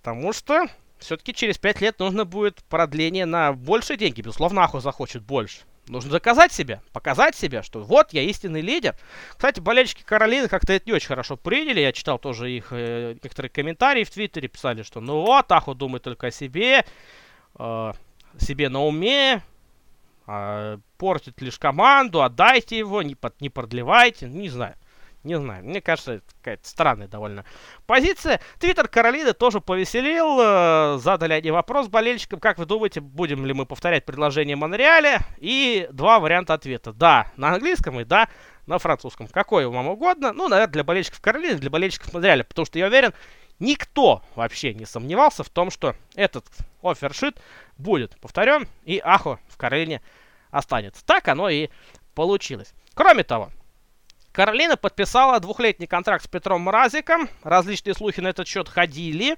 [0.05, 0.67] Потому что
[0.99, 4.21] все-таки через 5 лет нужно будет продление на большие деньги.
[4.21, 5.61] Безусловно, Аху захочет больше.
[5.87, 8.95] Нужно доказать себя, показать себя, что вот я истинный лидер.
[9.31, 11.79] Кстати, болельщики Каролины как-то это не очень хорошо приняли.
[11.79, 16.03] Я читал тоже их э, некоторые комментарии в Твиттере, писали, что ну вот, Аху думает
[16.03, 16.85] только о себе,
[17.57, 17.91] э,
[18.37, 19.41] себе на уме,
[20.27, 24.75] э, портит лишь команду, отдайте его, не, под, не продлевайте, не знаю.
[25.25, 27.45] Не знаю, мне кажется, это какая-то странная довольно
[27.87, 28.39] позиция.
[28.59, 30.39] Твиттер Каролины тоже повеселил.
[30.39, 35.21] Э, задали они вопрос болельщикам, как вы думаете, будем ли мы повторять предложение Монреаля?
[35.39, 36.93] И два варианта ответа.
[36.93, 38.29] Да, на английском и да,
[38.67, 39.27] на французском.
[39.27, 40.31] Какой вам угодно.
[40.31, 42.43] Ну, наверное, для болельщиков Каролины, для болельщиков Монреаля.
[42.43, 43.11] Потому что я уверен,
[43.57, 46.45] никто вообще не сомневался в том, что этот
[46.83, 47.41] офершит
[47.79, 50.03] будет повторен, и Ахо в Каролине
[50.51, 51.03] останется.
[51.03, 51.69] Так оно и
[52.13, 52.75] получилось.
[52.93, 53.49] Кроме того,
[54.35, 57.29] Каролина подписала двухлетний контракт с Петром Мразиком.
[57.41, 59.37] Различные слухи на этот счет ходили.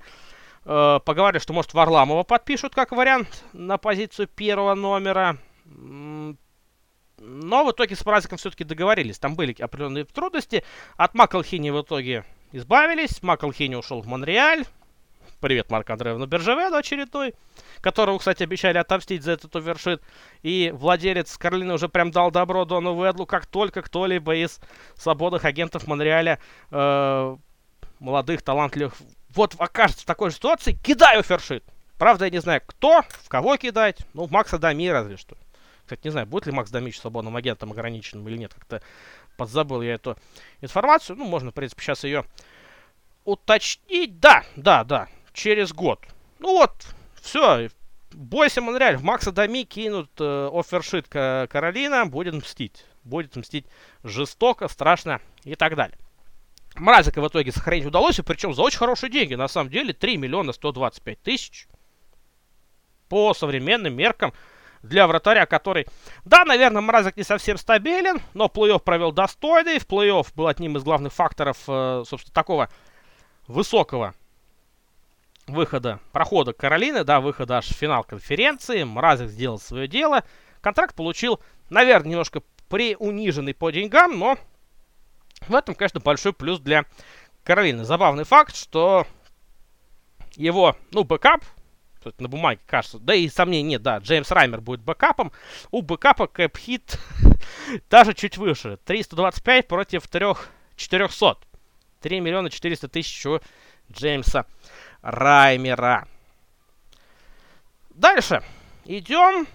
[0.65, 5.37] Э, поговорили, что, может, Варламова подпишут как вариант на позицию первого номера.
[5.67, 6.35] Но
[7.63, 9.19] в итоге с Мразиком все-таки договорились.
[9.19, 10.63] Там были определенные трудности.
[10.95, 13.21] От Маклхини в итоге избавились.
[13.21, 14.65] Маклхини ушел в Монреаль.
[15.39, 17.35] Привет, Марк Андреевна Бержеведу очередной,
[17.81, 20.01] которого, кстати, обещали отомстить за этот овершит.
[20.41, 24.59] И владелец Карлины уже прям дал добро Дону Ведлу, как только кто-либо из
[24.95, 26.39] свободных агентов Монреаля,
[26.71, 27.37] э,
[27.99, 28.95] молодых, талантливых,
[29.29, 31.63] вот окажется в такой ситуации, кидай офершит.
[31.99, 33.99] Правда, я не знаю, кто, в кого кидать.
[34.15, 35.37] Ну, в Макса Дами разве что.
[35.83, 38.55] Кстати, не знаю, будет ли Макс Дамич свободным агентом ограниченным или нет.
[38.55, 38.81] Как-то
[39.37, 40.17] подзабыл я эту
[40.61, 41.15] информацию.
[41.15, 42.25] Ну, можно, в принципе, сейчас ее
[43.23, 44.19] уточнить.
[44.19, 45.99] Да, да, да через год.
[46.39, 46.73] Ну вот,
[47.21, 47.69] все.
[48.11, 48.97] Бойся Монреаль.
[48.97, 52.05] В Макса Дами кинут э, офершит Каролина.
[52.05, 52.85] Будет мстить.
[53.03, 53.65] Будет мстить
[54.03, 55.97] жестоко, страшно и так далее.
[56.75, 59.35] Мразика в итоге сохранить удалось, и причем за очень хорошие деньги.
[59.35, 61.67] На самом деле 3 миллиона 125 тысяч.
[63.07, 64.33] По современным меркам
[64.81, 65.87] для вратаря, который...
[66.25, 69.79] Да, наверное, Мразик не совсем стабилен, но плей-офф провел достойный.
[69.79, 72.69] В плей-офф был одним из главных факторов, э, собственно, такого
[73.47, 74.13] высокого
[75.47, 78.83] выхода, прохода Каролины, да, выхода аж в финал конференции.
[78.83, 80.23] Мразик сделал свое дело.
[80.61, 84.37] Контракт получил, наверное, немножко преуниженный по деньгам, но
[85.47, 86.85] в этом, конечно, большой плюс для
[87.43, 87.85] Каролины.
[87.85, 89.07] Забавный факт, что
[90.35, 91.45] его, ну, бэкап,
[92.19, 95.31] на бумаге кажется, да и сомнений нет, да, Джеймс Раймер будет бэкапом.
[95.71, 96.99] У бэкапа cap hit
[97.89, 98.77] даже чуть выше.
[98.85, 100.25] 325 против 3
[100.75, 101.37] 400.
[102.01, 103.39] 3 миллиона 400 тысяч у
[103.91, 104.45] Джеймса
[105.07, 106.05] Раймера.
[107.91, 108.43] Дальше.
[108.83, 109.47] Идем.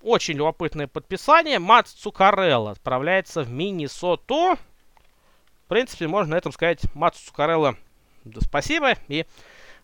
[0.00, 1.58] Очень любопытное подписание.
[1.58, 4.54] Матс Цукарелло отправляется в Миннесоту.
[4.54, 7.76] В принципе, можно на этом сказать Матс Цукарелло
[8.24, 9.26] да, спасибо и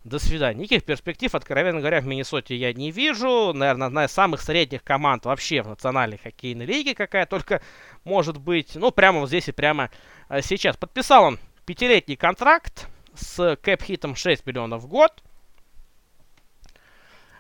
[0.04, 0.58] до свидания.
[0.58, 3.52] Никаких перспектив, откровенно говоря, в Миннесоте я не вижу.
[3.52, 7.60] Наверное, одна из самых средних команд вообще в национальной хоккейной лиге, какая только
[8.04, 8.76] может быть.
[8.76, 9.90] Ну, прямо вот здесь и прямо
[10.28, 10.78] а, сейчас.
[10.78, 15.22] Подписал он пятилетний контракт с кэп-хитом 6 миллионов в год.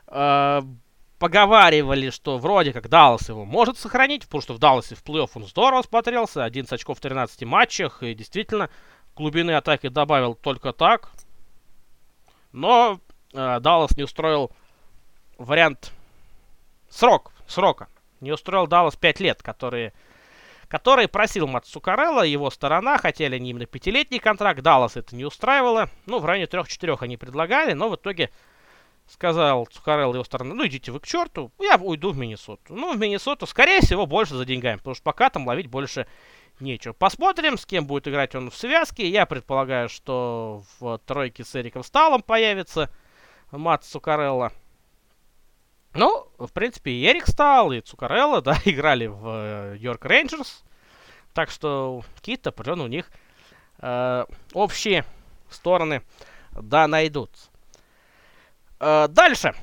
[0.06, 0.62] Э,
[1.18, 5.46] поговаривали, что вроде как Даллас его может сохранить, потому что в Далласе в плей-офф он
[5.46, 8.70] здорово смотрелся, 11 очков в 13 матчах, и действительно
[9.14, 11.12] глубины атаки добавил только так.
[12.50, 12.98] Но
[13.32, 14.50] э, Даллас не устроил
[15.38, 15.92] вариант
[16.90, 17.88] срок, срока.
[18.20, 19.92] Не устроил Даллас 5 лет, которые
[20.72, 25.90] который просил Мат Цукарелла, его сторона, хотели они именно пятилетний контракт, Даллас это не устраивало,
[26.06, 28.30] ну, в районе трех-четырех они предлагали, но в итоге
[29.06, 32.74] сказал Цукарелла его сторона, ну, идите вы к черту, я уйду в Миннесоту.
[32.74, 36.06] Ну, в Миннесоту, скорее всего, больше за деньгами, потому что пока там ловить больше
[36.58, 36.94] нечего.
[36.94, 39.06] Посмотрим, с кем будет играть он в связке.
[39.06, 42.90] Я предполагаю, что в тройке с Эриком Сталом появится
[43.50, 44.52] Мат Цукарелла.
[45.94, 50.64] Ну, в принципе, и Эрик Стал, и Цукарелла, да, играли в Йорк э, Рейнджерс.
[51.34, 53.10] Так что какие-то определенно у них
[53.78, 55.04] э, общие
[55.50, 56.02] стороны
[56.52, 57.48] да найдутся.
[58.80, 59.54] Э, дальше.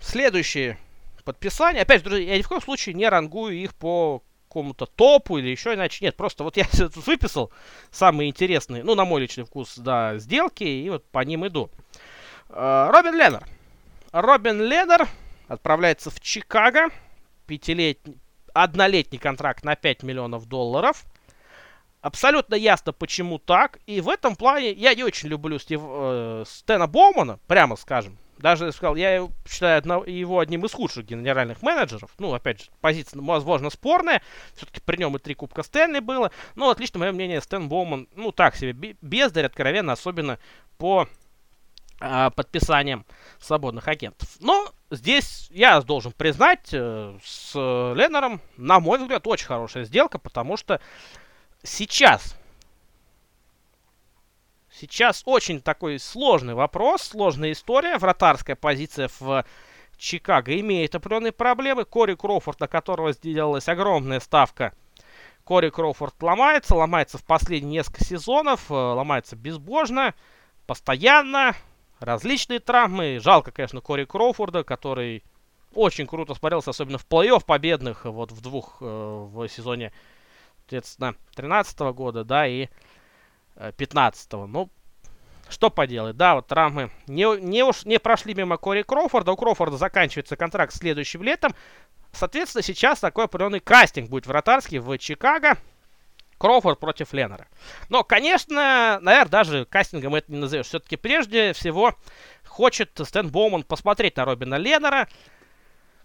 [0.00, 0.78] Следующие
[1.24, 1.82] подписания.
[1.82, 5.74] Опять же, я ни в коем случае не рангую их по какому-то топу или еще
[5.74, 6.04] иначе.
[6.04, 7.52] Нет, просто вот я тут выписал
[7.90, 11.70] самые интересные, ну, на мой личный вкус, да, сделки, и вот по ним иду.
[12.48, 13.44] Э, Робин Леннер.
[14.12, 15.08] Робин Леннер
[15.52, 16.88] отправляется в Чикаго.
[17.46, 18.18] Пятилетний,
[18.54, 21.04] однолетний контракт на 5 миллионов долларов.
[22.00, 23.78] Абсолютно ясно, почему так.
[23.86, 28.18] И в этом плане я не очень люблю Стив, э, Стэна Боумана, прямо скажем.
[28.38, 32.10] Даже сказал, я считаю его одним из худших генеральных менеджеров.
[32.18, 34.20] Ну, опять же, позиция, возможно, спорная.
[34.56, 36.32] Все-таки при нем и три Кубка Стэнли было.
[36.56, 40.40] Но, вот лично мое мнение, Стэн Боуман, ну, так себе, бездарь, откровенно, особенно
[40.76, 41.08] по
[42.02, 43.06] э, подписаниям
[43.38, 44.28] свободных агентов.
[44.40, 50.56] Но здесь я должен признать, э, с Леннером, на мой взгляд, очень хорошая сделка, потому
[50.56, 50.80] что
[51.62, 52.36] сейчас
[54.74, 57.98] Сейчас очень такой сложный вопрос, сложная история.
[57.98, 59.44] Вратарская позиция в
[59.98, 61.84] Чикаго имеет определенные проблемы.
[61.84, 64.72] Кори Кроуфорд, на которого сделалась огромная ставка.
[65.44, 70.14] Кори Кроуфорд ломается, ломается в последние несколько сезонов, э, ломается безбожно,
[70.66, 71.54] постоянно,
[72.02, 73.18] различные травмы.
[73.20, 75.22] Жалко, конечно, Кори Кроуфорда, который
[75.74, 79.92] очень круто смотрелся, особенно в плей-офф победных, вот в двух э, в сезоне,
[80.60, 82.68] соответственно, 13 года, да, и
[83.56, 84.46] 15-го.
[84.46, 84.70] Ну,
[85.48, 89.32] что поделать, да, вот травмы не, не, уж, не прошли мимо Кори Кроуфорда.
[89.32, 91.54] У Кроуфорда заканчивается контракт следующим летом.
[92.12, 95.56] Соответственно, сейчас такой определенный кастинг будет вратарский в Чикаго.
[96.42, 97.46] Кроуфорд против Леннера.
[97.88, 100.66] Но, конечно, наверное, даже кастингом это не назовешь.
[100.66, 101.94] Все-таки прежде всего
[102.44, 105.06] хочет Стэн Боуман посмотреть на Робина Леннера,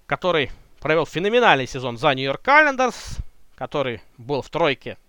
[0.05, 3.17] который провел феноменальный сезон за Нью-Йорк Календерс,
[3.55, 4.99] который был в тройке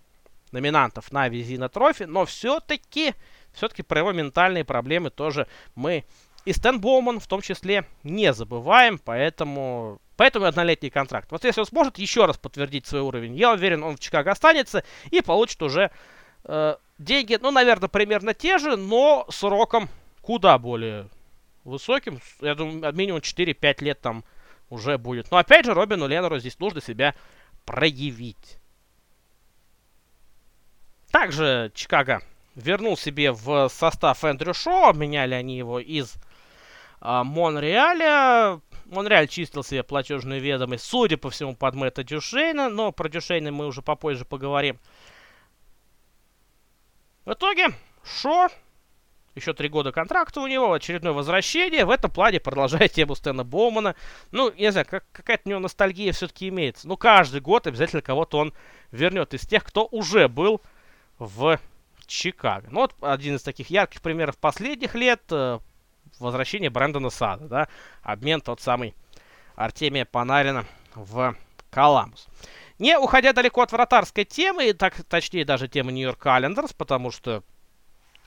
[0.51, 3.13] номинантов на Визина Трофи, но все-таки,
[3.53, 6.05] все-таки про его ментальные проблемы тоже мы
[6.45, 11.31] и Стэн Боуман в том числе не забываем, поэтому, поэтому однолетний контракт.
[11.31, 14.83] Вот если он сможет еще раз подтвердить свой уровень, я уверен, он в Чикаго останется
[15.11, 15.91] и получит уже
[16.43, 19.87] э, деньги, ну, наверное, примерно те же, но сроком
[20.21, 21.07] куда более
[21.63, 22.19] высоким.
[22.41, 24.25] Я думаю, минимум 4-5 лет там
[24.69, 25.31] уже будет.
[25.31, 27.15] Но опять же, Робину Леннеру здесь нужно себя
[27.63, 28.57] проявить.
[31.13, 32.21] Также Чикаго
[32.55, 34.89] вернул себе в состав Эндрю Шоу.
[34.89, 36.15] Обменяли они его из
[36.99, 38.59] а, Монреаля.
[38.89, 42.69] Монреаль чистил себе платежную ведомость, судя по всему, под Мэтта Дюшейна.
[42.69, 44.79] Но про Дюшейна мы уже попозже поговорим.
[47.25, 47.67] В итоге
[48.03, 48.49] Шо,
[49.35, 51.85] еще три года контракта у него, очередное возвращение.
[51.85, 53.95] В этом плане продолжает тему Стэна Боумана.
[54.31, 56.87] Ну, я не знаю, как, какая-то у него ностальгия все-таки имеется.
[56.87, 58.53] Ну, каждый год обязательно кого-то он
[58.91, 60.61] вернет из тех, кто уже был
[61.19, 61.59] в
[62.09, 62.67] Чикаго.
[62.71, 65.59] Ну вот один из таких ярких примеров последних лет э,
[66.19, 67.67] возвращение Брэндона Сада, да,
[68.01, 68.95] обмен тот самый
[69.55, 71.35] Артемия Панарина в
[71.69, 72.27] Коламбус.
[72.79, 77.43] Не уходя далеко от вратарской темы, так, точнее даже темы Нью-Йорк Аллендерс, потому что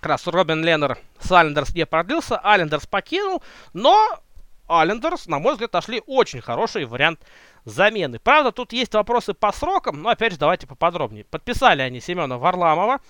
[0.01, 4.21] как раз Робин Леннер с Аллендерс не продлился, Аллендерс покинул, но
[4.69, 7.21] Аллендерс, на мой взгляд, нашли очень хороший вариант
[7.65, 8.19] замены.
[8.19, 11.25] Правда, тут есть вопросы по срокам, но опять же давайте поподробнее.
[11.25, 13.01] Подписали они Семена Варламова.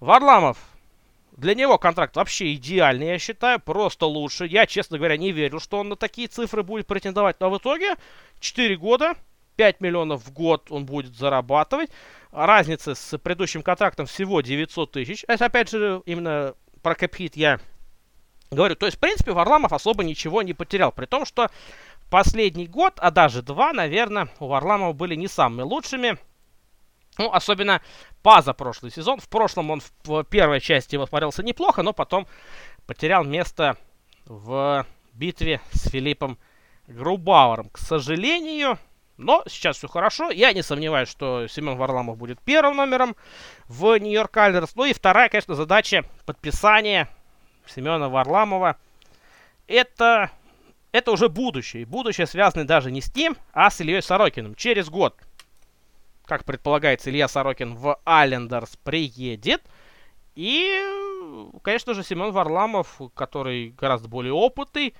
[0.00, 0.58] Варламов,
[1.36, 4.46] для него контракт вообще идеальный, я считаю, просто лучше.
[4.46, 7.40] Я, честно говоря, не верю, что он на такие цифры будет претендовать.
[7.40, 7.96] Но в итоге
[8.40, 9.14] 4 года,
[9.56, 11.90] 5 миллионов в год он будет зарабатывать.
[12.32, 15.24] Разница с предыдущим контрактом всего 900 тысяч.
[15.26, 17.60] Это, опять же, именно про капхит я
[18.50, 18.76] говорю.
[18.76, 20.92] То есть, в принципе, Варламов особо ничего не потерял.
[20.92, 21.50] При том, что
[22.10, 26.18] последний год, а даже два, наверное, у Варламова были не самыми лучшими.
[27.18, 27.82] Ну, особенно
[28.22, 29.20] Паза прошлый сезон.
[29.20, 32.26] В прошлом он в первой части его смотрелся неплохо, но потом
[32.86, 33.76] потерял место
[34.26, 36.38] в битве с Филиппом
[36.86, 37.68] Грубауэром.
[37.70, 38.78] К сожалению,
[39.16, 40.30] но сейчас все хорошо.
[40.30, 43.14] Я не сомневаюсь, что Семен Варламов будет первым номером
[43.66, 44.74] в Нью-Йорк Альдерс.
[44.74, 47.08] Ну и вторая, конечно, задача подписания
[47.66, 48.76] Семена Варламова.
[49.66, 50.30] Это
[50.92, 51.86] это уже будущее.
[51.86, 54.54] Будущее связано даже не с ним, а с Ильей Сорокиным.
[54.54, 55.16] Через год,
[56.32, 59.62] как предполагается, Илья Сорокин в Аллендерс приедет.
[60.34, 60.82] И,
[61.62, 64.94] конечно же, Семен Варламов, который гораздо более опытный,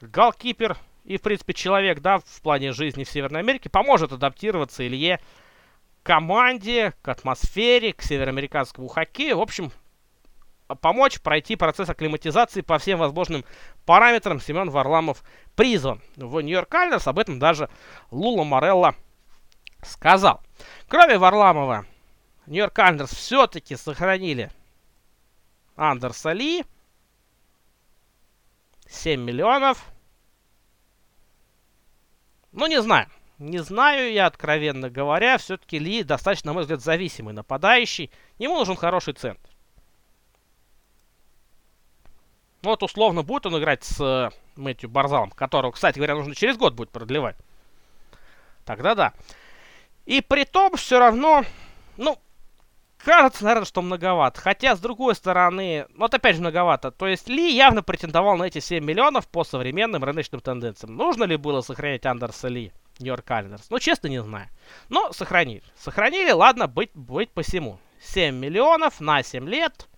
[0.00, 5.20] голкипер и, в принципе, человек, да, в плане жизни в Северной Америке, поможет адаптироваться Илье
[6.02, 9.36] команде, к атмосфере, к североамериканскому хоккею.
[9.36, 9.72] В общем,
[10.80, 13.44] помочь пройти процесс акклиматизации по всем возможным
[13.84, 15.22] параметрам Семен Варламов
[15.54, 16.00] призван.
[16.16, 17.68] В Нью-Йорк Айлерс об этом даже
[18.10, 18.94] Лула Морелло
[19.82, 20.40] сказал.
[20.88, 21.86] Кроме Варламова,
[22.46, 24.50] Нью-Йорк Айлерс все-таки сохранили
[25.76, 26.64] Андерса Ли.
[28.88, 29.84] 7 миллионов.
[32.52, 33.08] Ну, не знаю.
[33.38, 35.38] Не знаю я, откровенно говоря.
[35.38, 38.10] Все-таки Ли достаточно, на мой взгляд, зависимый нападающий.
[38.38, 39.50] Ему нужен хороший центр.
[42.62, 46.56] Ну, вот условно будет он играть с э, Мэтью Барзалом, которого, кстати говоря, нужно через
[46.56, 47.36] год будет продлевать.
[48.64, 49.12] Тогда да.
[50.04, 51.44] И при том все равно,
[51.96, 52.18] ну,
[52.98, 54.40] кажется, наверное, что многовато.
[54.40, 56.90] Хотя, с другой стороны, вот опять же многовато.
[56.90, 60.96] То есть Ли явно претендовал на эти 7 миллионов по современным рыночным тенденциям.
[60.96, 63.70] Нужно ли было сохранять Андерса Ли, Нью-Йорк Айлендерс?
[63.70, 64.48] Ну, честно, не знаю.
[64.88, 65.62] Но сохранили.
[65.76, 67.78] Сохранили, ладно, быть, быть посему.
[68.00, 69.88] 7 миллионов на 7 лет.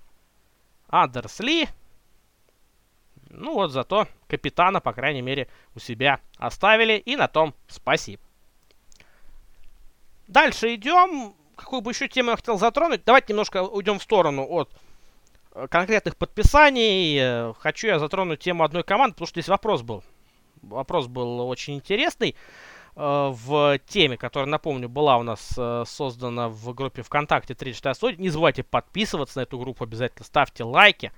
[0.89, 1.69] Андерс Ли.
[3.31, 6.99] Ну вот, зато капитана, по крайней мере, у себя оставили.
[6.99, 8.23] И на том спасибо.
[10.35, 11.33] Дальше идем.
[11.55, 13.03] Какую бы еще тему я хотел затронуть?
[13.07, 14.69] Давайте немножко уйдем в сторону от
[15.53, 17.17] э, конкретных подписаний.
[17.21, 20.03] Э, хочу я затронуть тему одной команды, потому что здесь вопрос был.
[20.63, 22.35] Вопрос был очень интересный
[22.97, 25.57] э, в теме, которая, напомню, была у нас
[25.89, 31.13] создана в группе ВКонтакте 36 Не забывайте подписываться на эту группу обязательно, ставьте лайки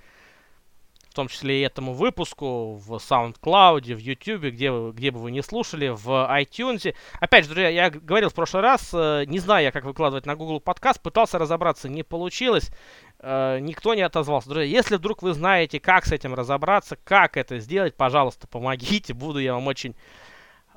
[1.16, 5.42] том числе и этому выпуску в SoundCloud, в YouTube, где, вы, где бы вы не
[5.42, 6.94] слушали, в iTunes.
[7.18, 10.36] Опять же, друзья, я говорил в прошлый раз, э, не знаю я, как выкладывать на
[10.36, 12.70] Google подкаст, пытался разобраться, не получилось,
[13.18, 14.50] э, никто не отозвался.
[14.50, 19.38] Друзья, если вдруг вы знаете, как с этим разобраться, как это сделать, пожалуйста, помогите, буду
[19.38, 19.96] я вам очень,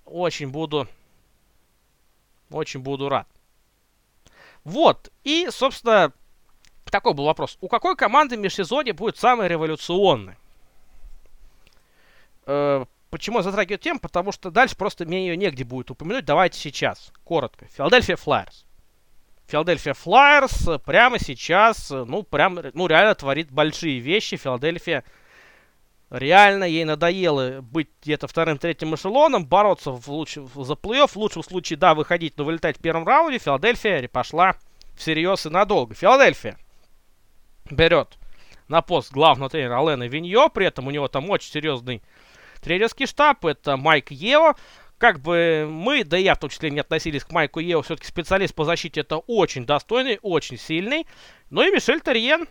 [0.05, 0.87] очень буду,
[2.49, 3.27] очень буду рад.
[4.63, 6.13] Вот, и, собственно,
[6.91, 7.57] такой был вопрос.
[7.61, 10.35] У какой команды межсезонье будет самый революционный?
[12.45, 13.99] Э, почему я затрагиваю тему?
[13.99, 16.25] Потому что дальше просто мне ее негде будет упомянуть.
[16.25, 17.65] Давайте сейчас, коротко.
[17.67, 18.65] Филадельфия Флайерс.
[19.47, 24.37] Филадельфия Флайерс прямо сейчас, ну, прям, ну, реально творит большие вещи.
[24.37, 25.03] Филадельфия
[26.09, 30.35] реально ей надоело быть где-то вторым-третьим эшелоном, бороться в луч...
[30.35, 31.07] за плей-офф.
[31.07, 33.39] В лучшем случае, да, выходить, но вылетать в первом раунде.
[33.39, 34.55] Филадельфия пошла
[34.95, 35.95] всерьез и надолго.
[35.95, 36.57] Филадельфия
[37.71, 38.17] берет
[38.67, 42.01] на пост главного тренера Алена Виньо, при этом у него там очень серьезный
[42.61, 44.55] тренерский штаб, это Майк Ео.
[44.97, 48.07] Как бы мы, да и я в том числе не относились к Майку Ео, все-таки
[48.07, 51.07] специалист по защите это очень достойный, очень сильный.
[51.49, 52.47] Ну и Мишель Терьен.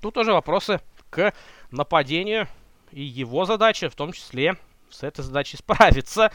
[0.00, 0.80] Тут уже вопросы
[1.10, 1.32] к
[1.70, 2.46] нападению
[2.92, 4.56] и его задача, в том числе
[4.90, 6.30] с этой задачей справиться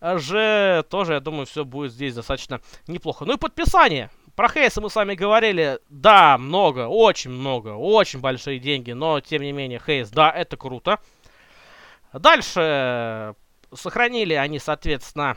[0.00, 3.24] же тоже, я думаю, все будет здесь достаточно неплохо.
[3.24, 8.58] Ну и подписание про Хейса мы с вами говорили, да, много, очень много, очень большие
[8.58, 10.98] деньги, но тем не менее Хейс, да, это круто.
[12.12, 13.34] Дальше
[13.72, 15.36] сохранили они, соответственно,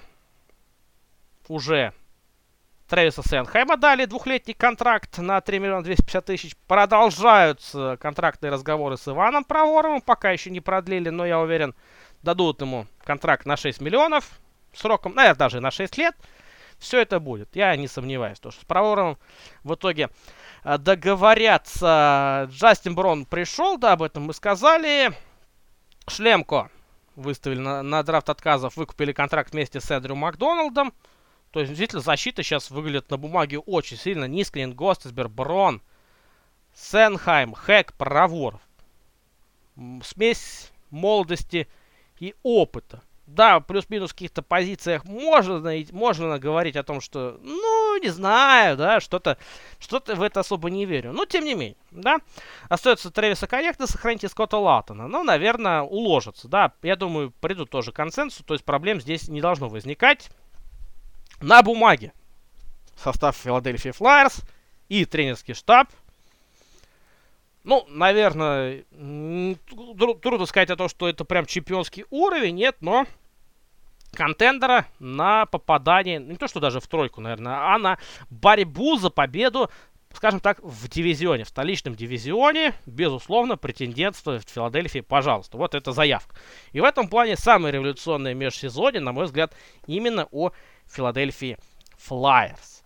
[1.48, 1.93] уже
[2.88, 6.56] Трэвиса Сенхайма дали двухлетний контракт на 3 миллиона 250 тысяч.
[6.68, 10.02] Продолжаются контрактные разговоры с Иваном Проворовым.
[10.02, 11.76] Пока еще не продлили, но я уверен,
[12.24, 14.39] дадут ему контракт на 6 миллионов.
[14.74, 16.16] Сроком, наверное, даже на 6 лет.
[16.80, 19.18] Все это будет, я не сомневаюсь, то что с Проворовым
[19.64, 20.10] в итоге
[20.64, 22.48] э, договорятся.
[22.52, 25.12] Джастин Брон пришел, да, об этом мы сказали.
[26.08, 26.70] Шлемко
[27.16, 30.94] выставили на, на драфт отказов, выкупили контракт вместе с Эндрю Макдоналдом.
[31.52, 34.26] То есть, действительно, защита сейчас выглядит на бумаге очень сильно.
[34.26, 35.82] Нискрин, Гостесберг, Брон,
[36.76, 38.62] Сенхайм, Хэк, Проворов.
[40.04, 41.68] Смесь молодости
[42.20, 45.62] и опыта да, плюс-минус в каких-то позициях можно,
[45.92, 49.38] можно говорить о том, что, ну, не знаю, да, что-то
[49.80, 51.12] что в это особо не верю.
[51.12, 52.20] Но, тем не менее, да,
[52.70, 55.08] остается Трэвиса Коннекта, сохраните Скотта Латона.
[55.08, 56.72] Ну, наверное, уложится, да.
[56.82, 60.30] Я думаю, придут тоже к консенсусу, то есть проблем здесь не должно возникать.
[61.42, 62.14] На бумаге
[62.96, 64.42] состав Филадельфии Флайерс
[64.88, 65.90] и тренерский штаб–
[67.68, 68.86] ну, наверное,
[70.22, 73.05] трудно сказать о том, что это прям чемпионский уровень, нет, но
[74.13, 77.97] контендера на попадание, не то что даже в тройку, наверное, а на
[78.30, 79.70] борьбу за победу,
[80.13, 85.57] скажем так, в дивизионе, в столичном дивизионе, безусловно, претендентство в Филадельфии, пожалуйста.
[85.57, 86.38] Вот это заявка.
[86.72, 89.53] И в этом плане самое революционное межсезонье, на мой взгляд,
[89.88, 90.51] именно о
[90.86, 91.57] Филадельфии
[91.97, 92.77] Флайерс.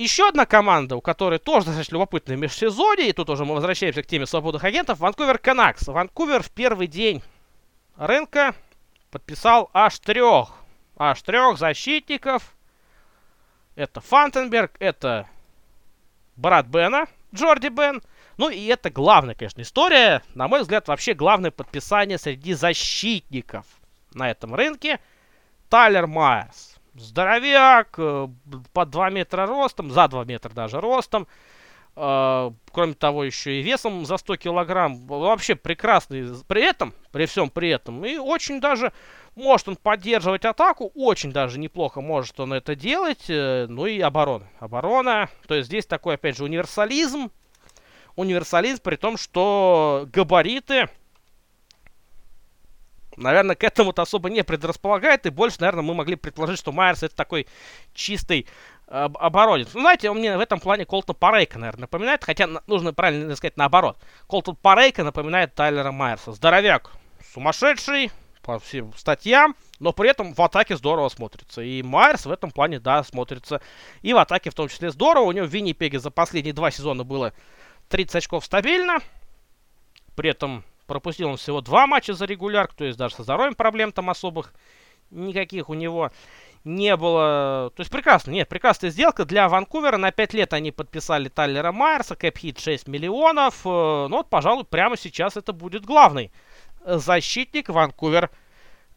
[0.00, 4.06] Еще одна команда, у которой тоже достаточно любопытная межсезонье, и тут уже мы возвращаемся к
[4.06, 5.86] теме свободных агентов, Ванкувер Канакс.
[5.86, 7.22] Ванкувер в первый день
[7.98, 8.54] рынка
[9.10, 10.54] подписал аж трех,
[10.96, 12.54] аж трех защитников.
[13.74, 15.28] Это Фантенберг, это
[16.34, 18.00] брат Бена, Джорди Бен.
[18.38, 20.22] Ну и это главная, конечно, история.
[20.34, 23.66] На мой взгляд, вообще главное подписание среди защитников
[24.14, 24.98] на этом рынке.
[25.68, 28.28] Тайлер Майерс здоровяк, э,
[28.72, 31.26] по 2 метра ростом, за 2 метра даже ростом.
[31.96, 35.06] Э, кроме того, еще и весом за 100 килограмм.
[35.06, 38.04] Вообще прекрасный при этом, при всем при этом.
[38.04, 38.92] И очень даже
[39.34, 43.28] может он поддерживать атаку, очень даже неплохо может он это делать.
[43.28, 44.48] Э, ну и оборона.
[44.60, 47.30] Оборона, то есть здесь такой, опять же, универсализм.
[48.16, 50.88] Универсализм при том, что габариты
[53.16, 57.14] наверное, к этому-то особо не предрасполагает, и больше, наверное, мы могли предположить, что Майерс это
[57.14, 57.46] такой
[57.94, 58.46] чистый
[58.86, 59.68] об оборонец.
[59.74, 63.56] Ну, знаете, он мне в этом плане Колтон Парейка, наверное, напоминает, хотя нужно правильно сказать
[63.56, 63.98] наоборот.
[64.28, 66.32] Колтон Парейка напоминает Тайлера Майерса.
[66.32, 66.90] Здоровяк,
[67.32, 68.10] сумасшедший,
[68.42, 71.62] по всем статьям, но при этом в атаке здорово смотрится.
[71.62, 73.60] И Майерс в этом плане, да, смотрится.
[74.02, 75.24] И в атаке в том числе здорово.
[75.24, 77.32] У него в Виннипеге за последние два сезона было
[77.88, 78.98] 30 очков стабильно.
[80.16, 83.92] При этом пропустил он всего два матча за регулярку, то есть даже со здоровьем проблем
[83.92, 84.52] там особых
[85.12, 86.10] никаких у него
[86.64, 87.72] не было.
[87.76, 89.98] То есть прекрасно, нет, прекрасная сделка для Ванкувера.
[89.98, 93.60] На 5 лет они подписали Тайлера Майерса, кэп-хит 6 миллионов.
[93.64, 96.32] Э, ну вот, пожалуй, прямо сейчас это будет главный
[96.84, 98.28] защитник Ванкувер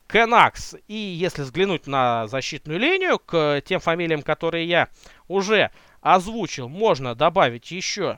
[0.07, 0.75] Кенакс.
[0.87, 4.89] И если взглянуть на защитную линию, к тем фамилиям, которые я
[5.27, 5.69] уже
[6.01, 8.17] озвучил, можно добавить еще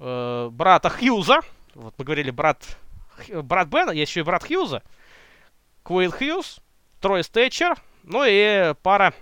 [0.00, 1.42] э, брата Хьюза.
[1.74, 2.76] Вот мы говорили брат,
[3.42, 4.82] брат Бена, есть еще и брат Хьюза.
[5.82, 6.60] Куин Хьюз,
[7.00, 9.14] Трой Стэтчер, ну и пара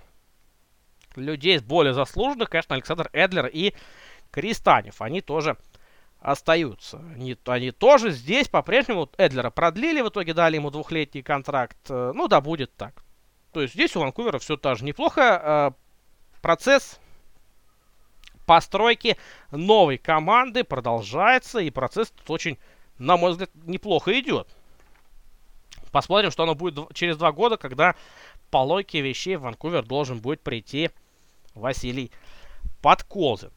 [1.15, 3.73] людей более заслуженных, конечно, Александр Эдлер и
[4.31, 5.01] Кристанев.
[5.01, 5.57] Они тоже
[6.19, 6.99] остаются.
[7.13, 11.77] Они, они тоже здесь по-прежнему Эдлера продлили, в итоге дали ему двухлетний контракт.
[11.89, 13.03] Э, ну да, будет так.
[13.51, 15.21] То есть здесь у Ванкувера все тоже неплохо.
[15.21, 15.71] Э,
[16.41, 16.99] процесс
[18.45, 19.17] постройки
[19.51, 22.57] новой команды продолжается, и процесс тут очень,
[22.97, 24.47] на мой взгляд, неплохо идет.
[25.91, 27.95] Посмотрим, что оно будет через два года, когда
[28.49, 30.89] по логике вещей в Ванкувер должен будет прийти
[31.53, 32.11] Василий
[32.81, 33.51] Подколзин.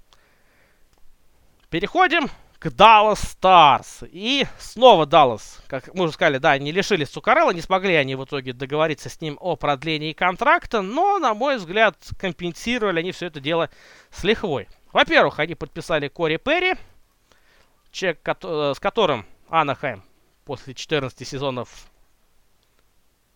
[1.70, 2.28] Переходим
[2.58, 4.08] к Dallas Stars.
[4.10, 8.24] И снова Dallas, как мы уже сказали, да, не лишились Цукарелла, не смогли они в
[8.24, 13.40] итоге договориться с ним о продлении контракта, но, на мой взгляд, компенсировали они все это
[13.40, 13.70] дело
[14.10, 14.68] с лихвой.
[14.92, 16.74] Во-первых, они подписали Кори Перри,
[17.96, 20.04] человек, э, с которым Анахайм
[20.44, 21.90] после 14 сезонов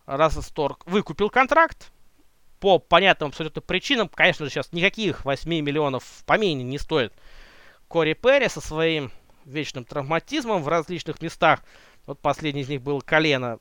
[0.05, 1.91] Разосторг выкупил контракт.
[2.59, 7.11] По понятным абсолютно причинам, конечно же, сейчас никаких 8 миллионов в помине не стоит
[7.87, 9.11] Кори Перри со своим
[9.45, 11.63] вечным травматизмом в различных местах.
[12.05, 13.57] Вот последний из них был колено.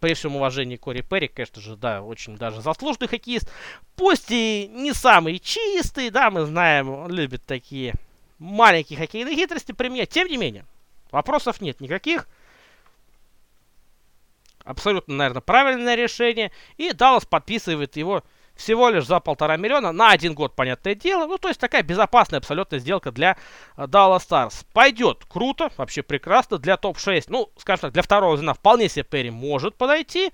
[0.00, 3.48] При всем уважении Кори Перри, конечно же, да, очень даже заслуженный хоккеист.
[3.94, 7.94] Пусть и не самый чистый, да, мы знаем, он любит такие
[8.40, 10.08] маленькие хоккейные хитрости применять.
[10.08, 10.64] Тем не менее,
[11.12, 12.26] вопросов нет никаких.
[14.64, 16.50] Абсолютно, наверное, правильное решение.
[16.76, 18.24] И Даллас подписывает его
[18.56, 21.26] всего лишь за полтора миллиона на один год, понятное дело.
[21.26, 23.36] Ну, то есть такая безопасная абсолютная сделка для
[23.76, 24.66] Dallas Stars.
[24.72, 26.58] Пойдет круто, вообще прекрасно.
[26.58, 30.32] Для топ-6, ну, скажем так, для второго звена вполне себе Перри может подойти.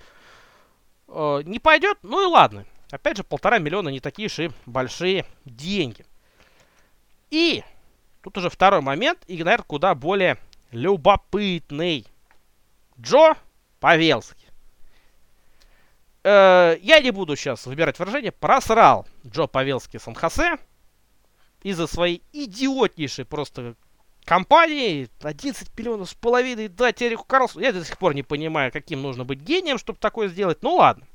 [1.07, 2.65] Uh, не пойдет, ну и ладно.
[2.91, 6.05] Опять же, полтора миллиона не такие уж большие деньги.
[7.31, 7.63] И
[8.27, 10.37] тут уже второй момент, и, наверное, куда более
[10.71, 12.05] любопытный.
[12.99, 13.35] Джо
[13.79, 14.49] Павелский.
[16.23, 18.33] Э, я не буду сейчас выбирать выражение.
[18.33, 20.57] Просрал Джо Павелский Сан-Хосе
[21.63, 23.75] из-за своей идиотнейшей просто
[24.25, 25.07] компании.
[25.21, 27.61] 11 миллионов с половиной дать Эрику Карлсу.
[27.61, 30.63] Я до сих пор не понимаю, каким нужно быть гением, чтобы такое сделать.
[30.63, 31.05] Ну ладно.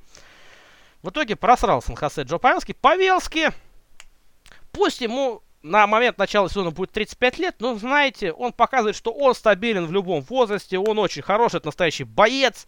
[1.02, 2.74] В итоге просрал Сан-Хосе Джо Павелский.
[2.74, 3.48] Павелский,
[4.70, 9.34] пусть ему на момент начала сезона будет 35 лет, но, знаете, он показывает, что он
[9.34, 12.66] стабилен в любом возрасте, он очень хороший, это настоящий боец,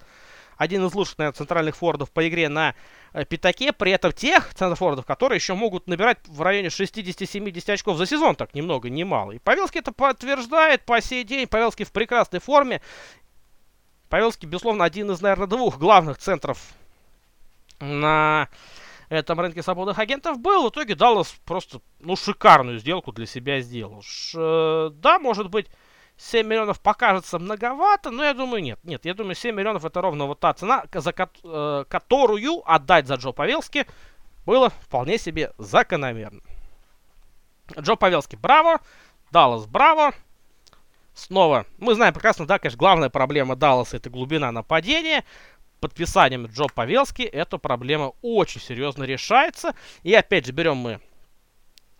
[0.56, 2.74] один из лучших, наверное, центральных фордов по игре на
[3.12, 8.06] э, пятаке, при этом тех центрфордов, которые еще могут набирать в районе 60-70 очков за
[8.06, 9.32] сезон, так немного, не мало.
[9.32, 12.80] И Павелский это подтверждает по сей день, Павелский в прекрасной форме.
[14.08, 16.60] Павелский, безусловно, один из, наверное, двух главных центров
[17.80, 18.48] на
[19.08, 20.66] этом рынке свободных агентов был.
[20.66, 24.02] В итоге Даллас просто, ну, шикарную сделку для себя сделал.
[24.02, 25.66] Ш, э, да, может быть,
[26.16, 28.78] 7 миллионов покажется многовато, но я думаю, нет.
[28.84, 33.06] Нет, я думаю, 7 миллионов это ровно вот та цена, за ко э, которую отдать
[33.06, 33.86] за Джо Павелски
[34.46, 36.40] было вполне себе закономерно.
[37.78, 38.80] Джо Павелский, браво.
[39.32, 40.12] Даллас, браво.
[41.14, 45.24] Снова, мы знаем прекрасно, да, конечно, главная проблема Далласа это глубина нападения
[45.84, 49.74] подписанием Джо Павелски эта проблема очень серьезно решается.
[50.02, 50.98] И опять же берем мы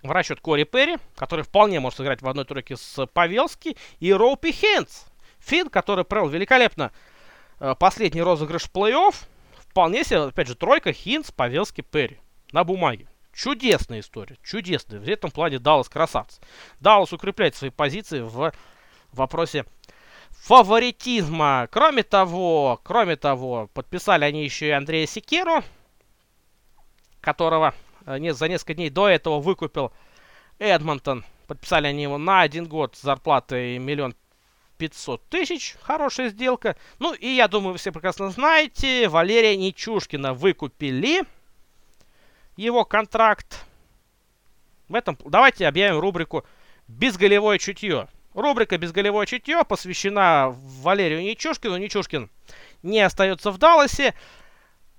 [0.02, 4.52] в расчет Кори Перри, который вполне может сыграть в одной тройке с Павелски, и Роупи
[4.52, 5.04] Хэнс.
[5.38, 6.92] Финн, который провел великолепно
[7.60, 9.14] э, последний розыгрыш плей-офф.
[9.58, 12.18] Вполне себе, опять же, тройка Хинс, Павелски, Перри.
[12.52, 13.06] На бумаге.
[13.34, 14.98] чудесная история, чудесная.
[14.98, 16.40] В этом плане Даллас красавцы.
[16.80, 18.50] Даллас укрепляет свои позиции в
[19.12, 19.66] вопросе
[20.44, 21.68] фаворитизма.
[21.70, 25.64] Кроме того, кроме того, подписали они еще и Андрея Секеру,
[27.22, 27.74] которого
[28.04, 29.90] э, не, за несколько дней до этого выкупил
[30.58, 31.24] Эдмонтон.
[31.46, 34.14] Подписали они его на один год с зарплатой миллион
[34.76, 35.76] 500 тысяч.
[35.80, 36.76] Хорошая сделка.
[36.98, 41.24] Ну и я думаю, вы все прекрасно знаете, Валерия Нечушкина выкупили.
[42.56, 43.64] Его контракт.
[44.88, 46.44] В этом давайте объявим рубрику
[46.86, 48.08] «Безголевое чутье».
[48.34, 51.76] Рубрика «Безголевое чутье» посвящена Валерию Нечушкину.
[51.76, 52.30] Нечушкин
[52.82, 54.12] не остается в Далласе.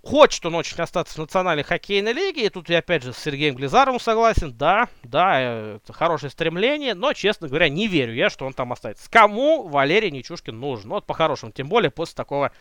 [0.02, 2.46] Хочет он очень остаться в национальной хоккейной лиге.
[2.46, 4.54] И тут я опять же с Сергеем Глизаровым согласен.
[4.54, 6.94] Да, да, это хорошее стремление.
[6.94, 9.10] Но, честно говоря, не верю я, что он там останется.
[9.12, 10.90] Кому Валерий Нечушкин нужен?
[10.90, 11.52] Ну, вот по-хорошему.
[11.52, 12.52] Тем более после такого,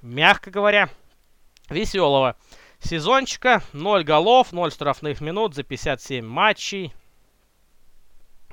[0.00, 0.88] мягко говоря,
[1.68, 2.36] веселого
[2.78, 3.62] сезончика.
[3.74, 6.94] 0 голов, 0 штрафных минут за 57 матчей.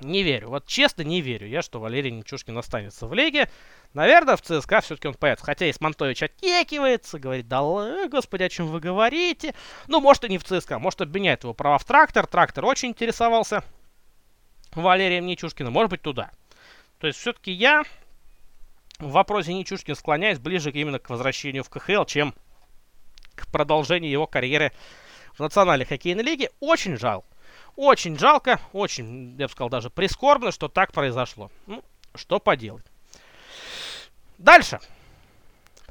[0.02, 0.50] Не верю.
[0.50, 3.50] Вот честно не верю я, что Валерий Нечушкин останется в лиге.
[3.94, 5.46] Наверное, в ЦСКА все-таки он появится.
[5.46, 7.62] Хотя и Смонтович отекивается, говорит, да
[8.08, 9.56] господи, о чем вы говорите.
[9.88, 12.28] Ну, может и не в ЦСКА, может обменяет его права в трактор.
[12.28, 13.64] Трактор очень интересовался
[14.74, 15.74] Валерием Нечушкиным.
[15.74, 16.30] Может быть, туда.
[17.00, 17.84] То есть все-таки я
[19.00, 22.36] в вопросе Нечушкина склоняюсь ближе именно к возвращению в КХЛ, чем
[23.36, 24.72] к продолжению его карьеры
[25.34, 26.52] в Национальной хоккейной лиге.
[26.60, 27.26] Очень жал.
[27.78, 31.52] Очень жалко, очень, я бы сказал, даже прискорбно, что так произошло.
[31.68, 31.84] Ну,
[32.16, 32.84] что поделать.
[34.40, 34.80] Дальше.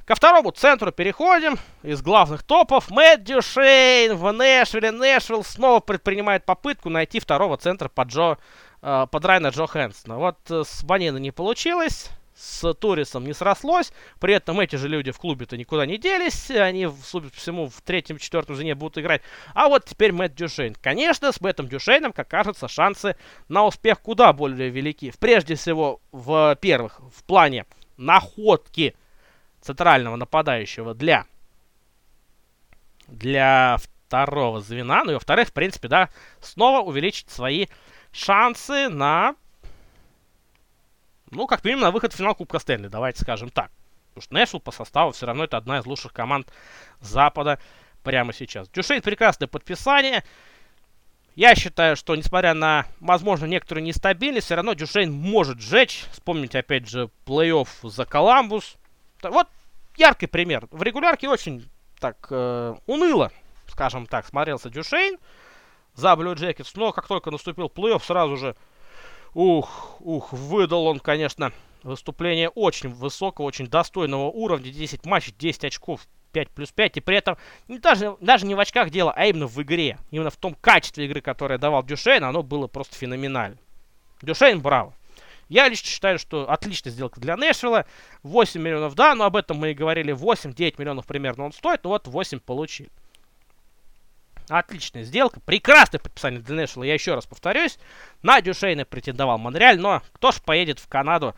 [0.05, 1.57] Ко второму центру переходим.
[1.85, 4.91] Из главных топов Мэтт Дюшейн в Нэшвилле.
[4.91, 8.37] Нэшвилл снова предпринимает попытку найти второго центра под, Джо,
[8.83, 10.19] э, под Райна Джо Хэнсона.
[10.19, 12.11] Вот э, с Банина не получилось.
[12.37, 13.93] С Турисом не срослось.
[14.21, 16.51] При этом эти же люди в клубе-то никуда не делись.
[16.51, 19.23] Они, судя по всему, в третьем-четвертом звене будут играть.
[19.55, 20.75] А вот теперь Мэтт Дюшейн.
[20.75, 23.17] Конечно, с Мэттом Дюшейном, как кажется, шансы
[23.49, 25.15] на успех куда более велики.
[25.19, 27.65] Прежде всего, в первых, в плане
[27.97, 28.95] находки
[29.63, 31.25] центрального нападающего для,
[33.09, 35.05] для второго звена.
[35.05, 36.11] Ну и во-вторых, в принципе, да,
[36.41, 37.69] снова увеличить свои
[38.13, 39.37] шансы на,
[41.37, 43.71] ну, как минимум, на выход в финал Кубка Стэнли, давайте скажем так.
[44.09, 46.51] Потому что Нэшвилл по составу все равно это одна из лучших команд
[47.01, 47.59] Запада
[48.03, 48.69] прямо сейчас.
[48.71, 50.25] Дюшейн прекрасное подписание.
[51.35, 56.07] Я считаю, что несмотря на, возможно, некоторую нестабильность, все равно Дюшейн может сжечь.
[56.13, 58.77] Вспомните, опять же, плей-офф за Коламбус.
[59.23, 59.49] Вот
[59.97, 60.67] яркий пример.
[60.71, 61.69] В регулярке очень
[62.01, 63.33] так э, уныло,
[63.67, 65.19] скажем так, смотрелся Дюшейн
[65.95, 66.71] за Blue Jackets.
[66.75, 68.57] Но как только наступил плей-офф, сразу же,
[69.37, 74.73] ух, ух, выдал он, конечно, выступление очень высокого, очень достойного уровня.
[74.73, 76.01] 10 матчей, 10 очков,
[76.33, 77.37] 5 плюс 5, и при этом
[77.69, 79.99] даже, даже не в очках дело, а именно в игре.
[80.11, 83.59] Именно в том качестве игры, которое давал Дюшейн, оно было просто феноменально.
[84.23, 84.95] Дюшейн, браво.
[85.51, 87.85] Я лично считаю, что отличная сделка для Нэшвилла.
[88.23, 90.15] 8 миллионов, да, но об этом мы и говорили.
[90.15, 92.91] 8-9 миллионов примерно он стоит, но вот 8 получили.
[94.49, 95.41] Отличная сделка.
[95.41, 96.85] Прекрасное подписание для Нэшвилла.
[96.85, 97.79] Я еще раз повторюсь.
[98.23, 101.35] На Дюшейна претендовал Монреаль, но кто ж поедет в Канаду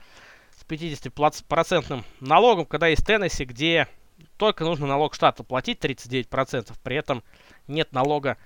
[0.58, 3.88] с 50% налогом, когда есть Теннесси, где
[4.36, 7.22] только нужно налог штата платить 39%, при этом
[7.66, 8.36] нет налога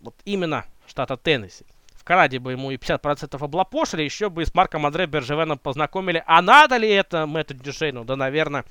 [0.00, 1.64] вот именно штата Теннесси.
[1.94, 6.22] В Канаде бы ему и 50% облапошили, еще бы и с Марком Андре Бержевеном познакомили.
[6.26, 8.04] А надо ли это Мэтту Дюшейну?
[8.04, 8.66] Да, наверное,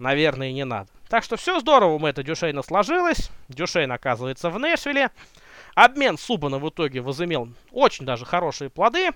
[0.00, 0.88] наверное, не надо.
[1.08, 3.30] Так что все здорово у Мэтта Дюшейна сложилось.
[3.48, 5.10] Дюшейн оказывается в Нэшвилле.
[5.74, 9.10] Обмен Субана в итоге возымел очень даже хорошие плоды.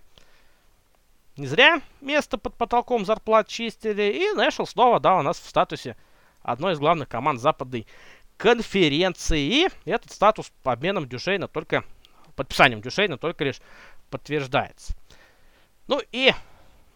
[1.37, 4.13] Не зря место под потолком зарплат чистили.
[4.13, 5.97] И Нэшвилл снова, да, у нас в статусе
[6.43, 7.87] одной из главных команд западной
[8.37, 9.41] конференции.
[9.41, 11.85] И этот статус по обменам Дюшейна только,
[12.37, 13.61] подписанием Дюшейна только лишь
[14.11, 14.95] подтверждается.
[15.87, 16.33] Ну и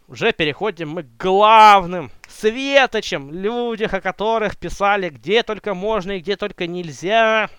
[0.09, 6.37] уже переходим мы к главным светочам, людях, о которых писали где только можно и где
[6.37, 7.51] только нельзя.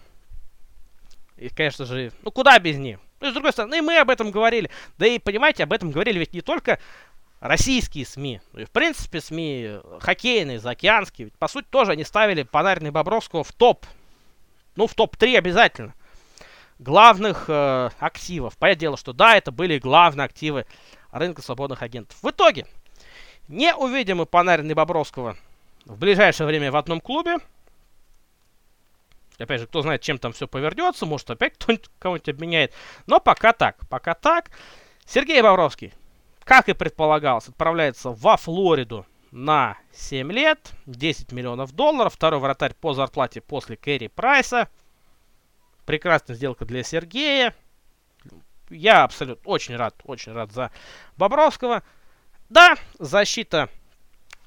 [1.37, 2.99] И, конечно же, ну куда без них?
[3.21, 4.69] Ну, с другой стороны, и мы об этом говорили.
[4.97, 6.79] Да и, понимаете, об этом говорили ведь не только
[7.39, 12.03] российские СМИ, ну и в принципе СМИ э, хоккейные, заокеанские, ведь по сути тоже они
[12.03, 13.85] ставили Панарина Бобровского в топ,
[14.75, 15.93] ну в топ-3 обязательно,
[16.79, 18.57] главных э, активов.
[18.57, 20.65] Понятное дело, что да, это были главные активы
[21.11, 22.17] рынка свободных агентов.
[22.21, 22.65] В итоге,
[23.47, 25.37] не увидим мы Панарина и Бобровского
[25.85, 27.37] в ближайшее время в одном клубе.
[29.37, 32.73] Опять же, кто знает, чем там все повернется, может опять кто-нибудь кого-нибудь обменяет.
[33.07, 34.51] Но пока так, пока так.
[35.05, 35.93] Сергей Бобровский
[36.49, 42.15] как и предполагалось, отправляется во Флориду на 7 лет, 10 миллионов долларов.
[42.15, 44.67] Второй вратарь по зарплате после Кэрри Прайса.
[45.85, 47.53] прекрасная сделка для Сергея.
[48.69, 50.71] Я абсолютно очень рад, очень рад за
[51.17, 51.83] Бобровского.
[52.49, 53.69] Да, защита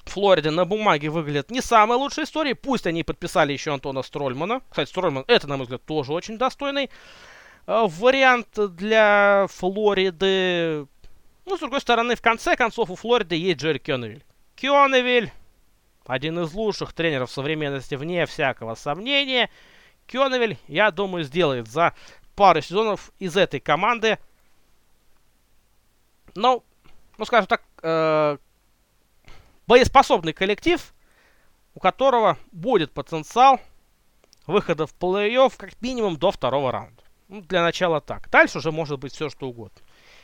[0.05, 2.53] Флориды на бумаге выглядит не самой лучшей историей.
[2.53, 4.61] Пусть они подписали еще Антона Строльмана.
[4.69, 6.89] Кстати, Строльман это, на мой взгляд, тоже очень достойный
[7.67, 10.87] э, вариант для Флориды.
[11.45, 14.23] Ну, с другой стороны, в конце концов, у Флориды есть Джерри Кёневиль.
[14.55, 15.31] Кёневиль,
[16.05, 19.49] один из лучших тренеров современности, вне всякого сомнения.
[20.05, 21.93] Кёневиль, я думаю, сделает за
[22.35, 24.17] пару сезонов из этой команды,
[26.35, 26.63] ну,
[27.17, 28.37] ну скажем так, э,
[29.67, 30.93] боеспособный коллектив,
[31.75, 33.59] у которого будет потенциал
[34.45, 37.03] выхода в плей-офф как минимум до второго раунда.
[37.29, 38.29] Ну, для начала так.
[38.29, 39.79] Дальше уже может быть все что угодно.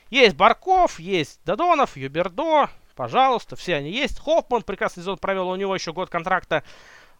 [0.10, 4.20] Есть Барков, есть Додонов, Юбердо, пожалуйста, все они есть.
[4.20, 6.64] Хоффман прекрасный сезон провел, у него еще год контракта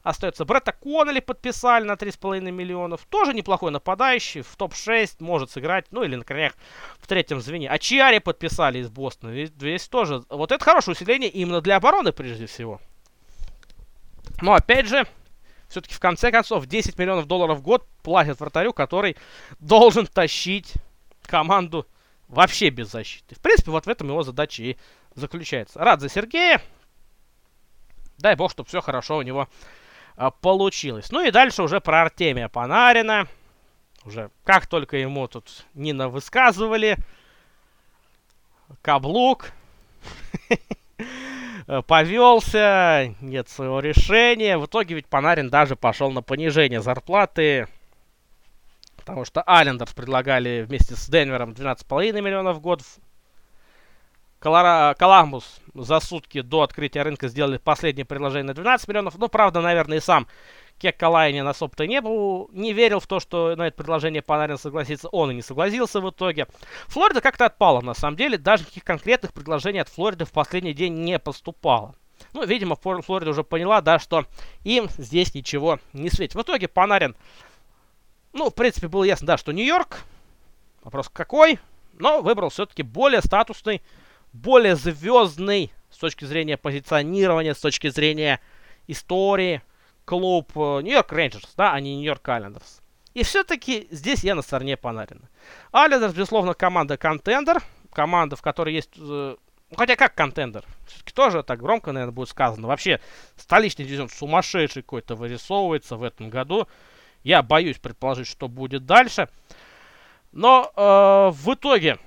[0.04, 0.46] остается.
[0.46, 3.06] Бретта Коннелли подписали на 3,5 миллионов.
[3.10, 6.54] Тоже неплохой нападающий, в топ-6 может сыграть, ну или на крайнях
[7.00, 7.70] в третьем звене.
[7.70, 9.46] А Чиари подписали из Бостона.
[9.46, 12.80] Здесь, тоже, вот это хорошее усиление именно для обороны прежде всего.
[14.42, 15.06] Но опять же,
[15.68, 19.18] все-таки в конце концов 10 миллионов долларов в год платят вратарю, который
[19.60, 20.74] должен тащить
[21.24, 21.86] команду
[22.28, 23.36] вообще без защиты.
[23.36, 24.78] В принципе, вот в этом его задача и
[25.16, 25.80] заключается.
[25.80, 26.62] Рад за Сергея.
[28.18, 29.48] Дай бог, чтобы все хорошо у него
[30.42, 31.12] получилось.
[31.12, 33.28] Ну и дальше уже про Артемия Панарина.
[34.06, 36.98] Уже как только ему тут Нина высказывали.
[38.82, 39.52] Каблук.
[41.88, 43.16] Повелся.
[43.22, 44.58] Нет своего решения.
[44.58, 47.68] В итоге ведь Панарин даже пошел на понижение зарплаты.
[48.98, 52.82] Потому что Аллендерс предлагали вместе с Денвером 12,5 миллионов в год.
[54.40, 54.96] Колора...
[54.98, 59.18] Коламбус за сутки до открытия рынка сделали последнее предложение на 12 миллионов.
[59.18, 60.28] Ну, правда, наверное, и сам
[60.78, 65.10] Кек Калайнин особо-то не был, не верил в то, что на это предложение Панарин согласится.
[65.10, 66.48] Он и не согласился в итоге.
[66.88, 68.38] Флорида как-то отпала, на самом деле.
[68.38, 71.96] Даже никаких конкретных предложений от Флориды в последний день не поступало.
[72.34, 74.26] Ну, видимо, Флорида уже поняла, да, что
[74.64, 76.36] им здесь ничего не светит.
[76.36, 77.16] В итоге Панарин,
[78.32, 80.02] ну, в принципе, было ясно, да, что Нью-Йорк.
[80.84, 81.60] Вопрос какой?
[81.94, 83.82] Но выбрал все-таки более статусный
[84.34, 88.40] более звездный с точки зрения позиционирования, с точки зрения
[88.88, 89.62] истории
[90.06, 92.82] клуб э, Нью-Йорк Рейнджерс, да, а не Нью-Йорк Айлендерс.
[93.14, 95.30] И все-таки здесь я на стороне Панарина.
[95.72, 97.62] Айлендерс, безусловно, команда контендер,
[97.92, 98.92] команда, в которой есть...
[98.98, 99.36] Э,
[99.76, 100.64] хотя как контендер?
[100.88, 102.68] Все-таки тоже так громко, наверное, будет сказано.
[102.68, 103.00] Вообще,
[103.36, 106.68] столичный дивизион сумасшедший какой-то вырисовывается в этом году.
[107.24, 109.28] Я боюсь предположить, что будет дальше.
[110.32, 111.98] Но э, в итоге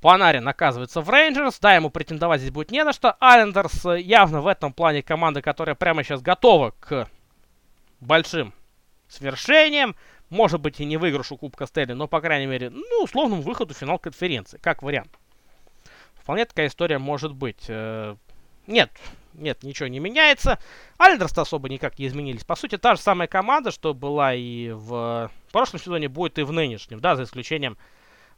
[0.00, 1.58] Панарин оказывается в Рейнджерс.
[1.60, 3.16] Да, ему претендовать здесь будет не на что.
[3.20, 7.08] Айлендерс э, явно в этом плане команда, которая прямо сейчас готова к
[8.00, 8.54] большим
[9.08, 9.94] свершениям.
[10.30, 13.76] Может быть и не выигрышу Кубка Стэнли, но, по крайней мере, ну, условному выходу в
[13.76, 15.10] финал конференции, как вариант.
[16.14, 17.64] Вполне такая история может быть.
[17.68, 18.16] Э,
[18.66, 18.90] нет,
[19.34, 20.58] нет, ничего не меняется.
[20.98, 22.44] Айлендерс особо никак не изменились.
[22.44, 26.52] По сути, та же самая команда, что была и в прошлом сезоне, будет и в
[26.52, 27.76] нынешнем, да, за исключением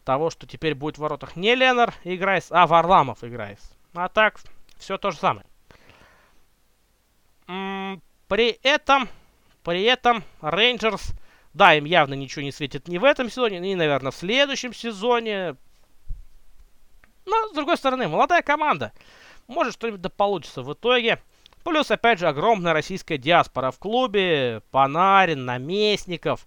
[0.04, 3.58] того, что теперь будет в воротах не Ленар играет, а Варламов играет.
[3.94, 4.40] А так,
[4.78, 5.46] все то же самое.
[8.28, 9.08] при этом,
[9.62, 11.12] при этом, Рейнджерс,
[11.54, 15.56] да, им явно ничего не светит ни в этом сезоне, ни, наверное, в следующем сезоне.
[17.26, 18.92] Но, с другой стороны, молодая команда.
[19.46, 21.22] Может, что-нибудь да получится в итоге.
[21.62, 24.62] Плюс, опять же, огромная российская диаспора в клубе.
[24.70, 26.46] Панарин, Наместников.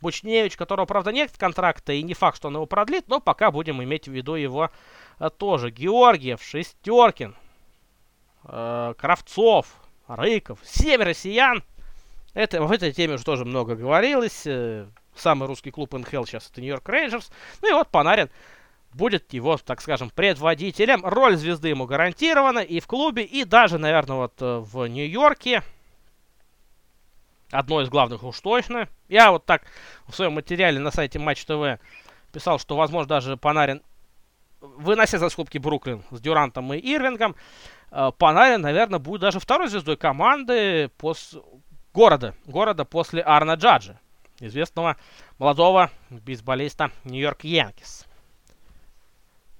[0.00, 3.82] Бучневич, которого, правда, нет контракта, и не факт, что он его продлит, но пока будем
[3.82, 4.70] иметь в виду его
[5.18, 5.70] а, тоже.
[5.70, 7.34] Георгиев, Шестеркин,
[8.44, 9.66] э, Кравцов,
[10.06, 11.64] Рыков, семь россиян.
[12.34, 14.46] Это, в этой теме уже тоже много говорилось.
[14.46, 17.30] Э, самый русский клуб НХЛ сейчас это Нью-Йорк Рейнджерс.
[17.62, 18.28] Ну и вот Панарин
[18.92, 21.04] будет его, так скажем, предводителем.
[21.04, 25.62] Роль звезды ему гарантирована и в клубе, и даже, наверное, вот э, в Нью-Йорке
[27.50, 28.88] одно из главных уж точно.
[29.08, 29.62] Я вот так
[30.06, 31.80] в своем материале на сайте Матч ТВ
[32.32, 33.82] писал, что, возможно, даже Панарин,
[34.60, 37.36] вынося за скобки Бруклин с Дюрантом и Ирвингом,
[37.90, 41.36] э, Панарин, наверное, будет даже второй звездой команды пос...
[41.94, 43.98] города, города после Арна Джаджа,
[44.40, 44.96] известного
[45.38, 48.06] молодого бейсболиста Нью-Йорк Янкис.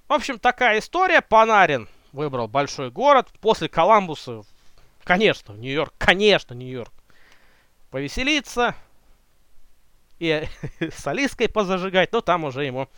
[0.08, 1.20] В общем, такая история.
[1.20, 3.28] Панарин выбрал большой город.
[3.40, 4.42] После Коламбуса,
[5.02, 6.92] конечно, Нью-Йорк, конечно, Нью-Йорк
[7.96, 8.74] повеселиться
[10.18, 10.44] и
[10.80, 12.90] с Алиской позажигать, но там уже ему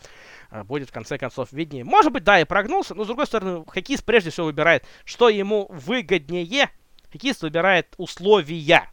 [0.51, 1.85] а, будет в конце концов виднее.
[1.85, 5.67] Может быть, да, и прогнулся, но с другой стороны, хоккеист прежде всего выбирает, что ему
[5.69, 6.69] выгоднее.
[7.13, 8.91] Хоккеист выбирает условия,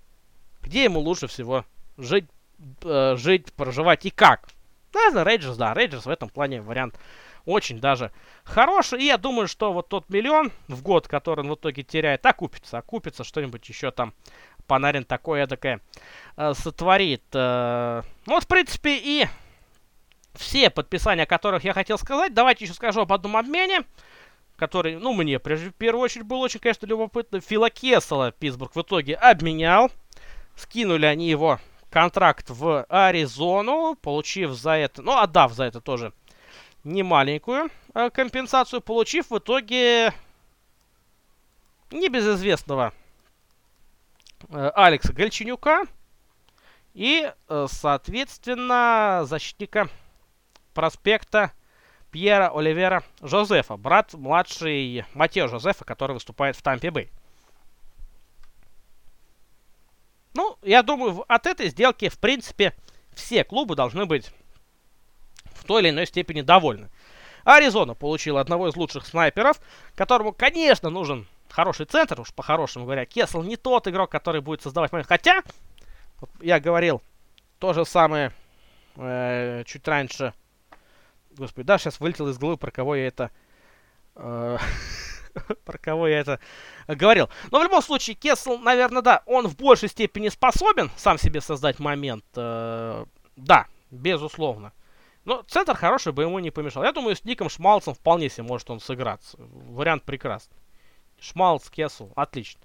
[0.63, 1.65] где ему лучше всего
[1.99, 2.27] жить,
[2.85, 4.47] э, жить, проживать и как.
[4.95, 6.95] Наверное, Рейджерс, да, Рейджерс в этом плане вариант
[7.47, 8.13] очень даже
[8.45, 9.03] хороший.
[9.03, 12.79] И я думаю, что вот тот миллион в год, который он в итоге теряет, окупится.
[12.79, 14.15] Окупится что-нибудь еще там
[14.67, 15.81] Панарин такое такое
[16.37, 17.25] э, сотворит.
[17.33, 19.27] Э, ну, вот, в принципе, и
[20.35, 22.35] все подписания, о которых я хотел сказать.
[22.35, 23.83] Давайте еще скажу об одном обмене,
[24.57, 27.41] который, ну, мне, прежде, в первую очередь, был очень, конечно, любопытно.
[27.41, 29.91] Фила Кессела Питтсбург в итоге обменял.
[30.57, 31.61] Скинули они его
[31.91, 36.13] контракт в Аризону, получив за это, ну, отдав за это тоже
[36.85, 40.13] немаленькую э, компенсацию, получив в итоге
[41.91, 42.93] небезызвестного
[44.51, 45.85] Алекса Гальченюка
[46.95, 49.89] и, э, соответственно, защитника
[50.73, 51.53] проспекта
[52.11, 57.11] Пьера Оливера Жозефа, брат младший Матео Жозефа, который выступает в Тампе Бэй.
[60.35, 62.75] Ну, я думаю, от этой сделки, в принципе,
[63.15, 64.31] все клубы должны быть
[65.55, 66.91] в той или иной степени довольны.
[67.45, 69.61] Аризона получила одного из лучших снайперов,
[69.95, 73.05] которому, конечно, нужен хороший центр, уж по-хорошему говоря.
[73.05, 75.09] Кесл не тот игрок, который будет создавать момент.
[75.09, 75.43] Хотя,
[76.41, 77.03] я говорил
[77.59, 78.33] то же самое
[78.97, 80.33] э, чуть раньше.
[81.37, 83.31] Господи, да, сейчас вылетел из головы, про кого я это...
[84.15, 84.59] Э,
[85.65, 86.41] про кого я это
[86.87, 87.29] говорил.
[87.51, 91.79] Но в любом случае, Кесл, наверное, да, он в большей степени способен сам себе создать
[91.79, 92.25] момент.
[92.37, 93.05] Э,
[93.37, 94.73] да, безусловно.
[95.25, 96.85] Но центр хороший бы ему не помешал.
[96.85, 99.37] Я думаю, с Ником Шмалцем вполне себе может он сыграться.
[99.39, 100.57] Вариант прекрасный.
[101.27, 102.61] Шмалц, Кесл, отлично.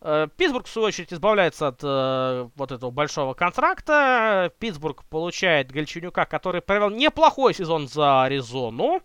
[0.00, 4.52] Э, Питтсбург, в свою очередь, избавляется от э, вот этого большого контракта.
[4.58, 9.02] Питтсбург получает Гальченюка, который провел неплохой сезон за Аризону.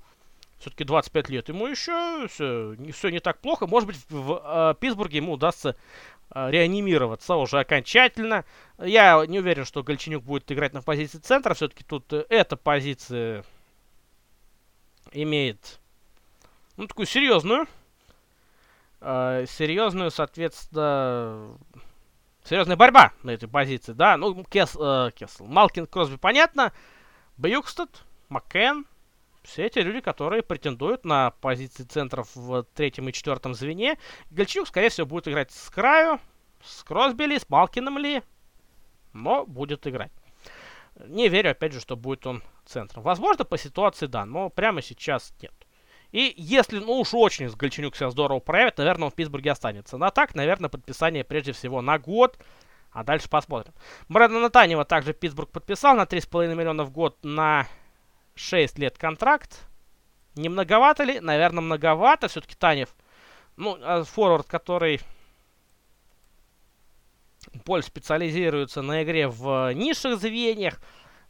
[0.60, 3.68] Все-таки 25 лет ему еще, все все не так плохо.
[3.68, 5.76] Может быть, в, э, Питтсбурге ему удастся
[6.34, 8.44] э, реанимироваться уже окончательно.
[8.80, 11.54] Я не уверен, что Гальченюк будет играть на позиции центра.
[11.54, 13.44] Все-таки тут э, эта позиция
[15.12, 15.80] имеет
[16.76, 17.68] ну, такую серьезную,
[19.02, 21.58] э, серьезную, соответственно,
[22.44, 24.18] серьезная борьба на этой позиции, да.
[24.18, 26.74] Ну, Кес, э, Кесл, Малкин, Кросби, понятно.
[27.38, 28.86] Бьюкстед, Маккен,
[29.44, 33.98] все эти люди, которые претендуют на позиции центров в третьем и четвертом звене.
[34.30, 36.20] Гальчук, скорее всего, будет играть с краю,
[36.64, 38.24] с Кросби ли, с Малкиным ли,
[39.14, 40.12] но будет играть.
[41.06, 43.04] Не верю, опять же, что будет он центром.
[43.04, 45.54] Возможно, по ситуации да, но прямо сейчас нет.
[46.12, 49.98] И если, ну уж очень Гальченюк себя здорово проявит, наверное, он в Питтсбурге останется.
[49.98, 52.38] Ну а так, наверное, подписание прежде всего на год,
[52.92, 53.74] а дальше посмотрим.
[54.08, 57.68] Брэдона Танева также Питтсбург подписал на 3,5 миллиона в год на
[58.36, 59.68] 6 лет контракт.
[60.36, 61.20] Не многовато ли?
[61.20, 62.28] Наверное, многовато.
[62.28, 62.96] Все-таки Танев,
[63.58, 65.02] ну, а форвард, который
[67.66, 70.80] больше специализируется на игре в низших звеньях.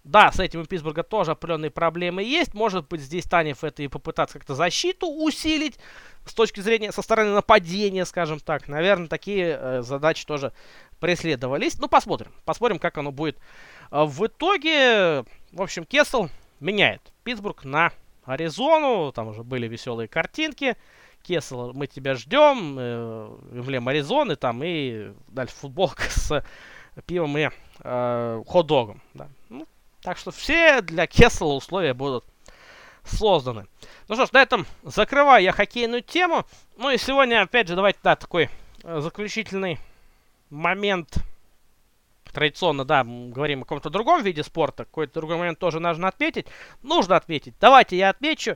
[0.07, 2.53] Да, с этим у Питтсбурга тоже определенные проблемы есть.
[2.53, 5.77] Может быть, здесь Танев это и попытаться как-то защиту усилить
[6.25, 8.69] с точки зрения, со стороны нападения, скажем так.
[8.69, 10.53] Наверное, такие э, задачи тоже
[11.01, 11.77] преследовались.
[11.77, 12.31] Ну, посмотрим.
[12.45, 13.37] Посмотрим, как оно будет.
[13.91, 16.29] Э, в итоге, в общем, Кессел
[16.61, 17.91] меняет Питтсбург на
[18.23, 19.11] Аризону.
[19.11, 20.77] Там уже были веселые картинки.
[21.21, 22.77] Кесл, мы тебя ждем.
[22.79, 26.43] Э, эмблем Аризоны там и дальше футболка с
[27.05, 27.49] пивом и
[27.83, 29.01] э, хот-догом.
[29.13, 29.27] Да.
[29.49, 29.67] Ну,
[30.07, 32.23] так что все для Кесла условия будут
[33.03, 33.67] созданы.
[34.07, 36.45] Ну что ж, на этом закрываю я хоккейную тему.
[36.77, 38.49] Ну и сегодня, опять же, давайте, да, такой
[38.83, 39.79] э, заключительный
[40.49, 41.17] момент
[42.31, 46.47] традиционно, да, говорим о каком-то другом виде спорта, какой-то другой момент тоже нужно отметить.
[46.83, 47.55] Нужно отметить.
[47.59, 48.55] Давайте я отмечу.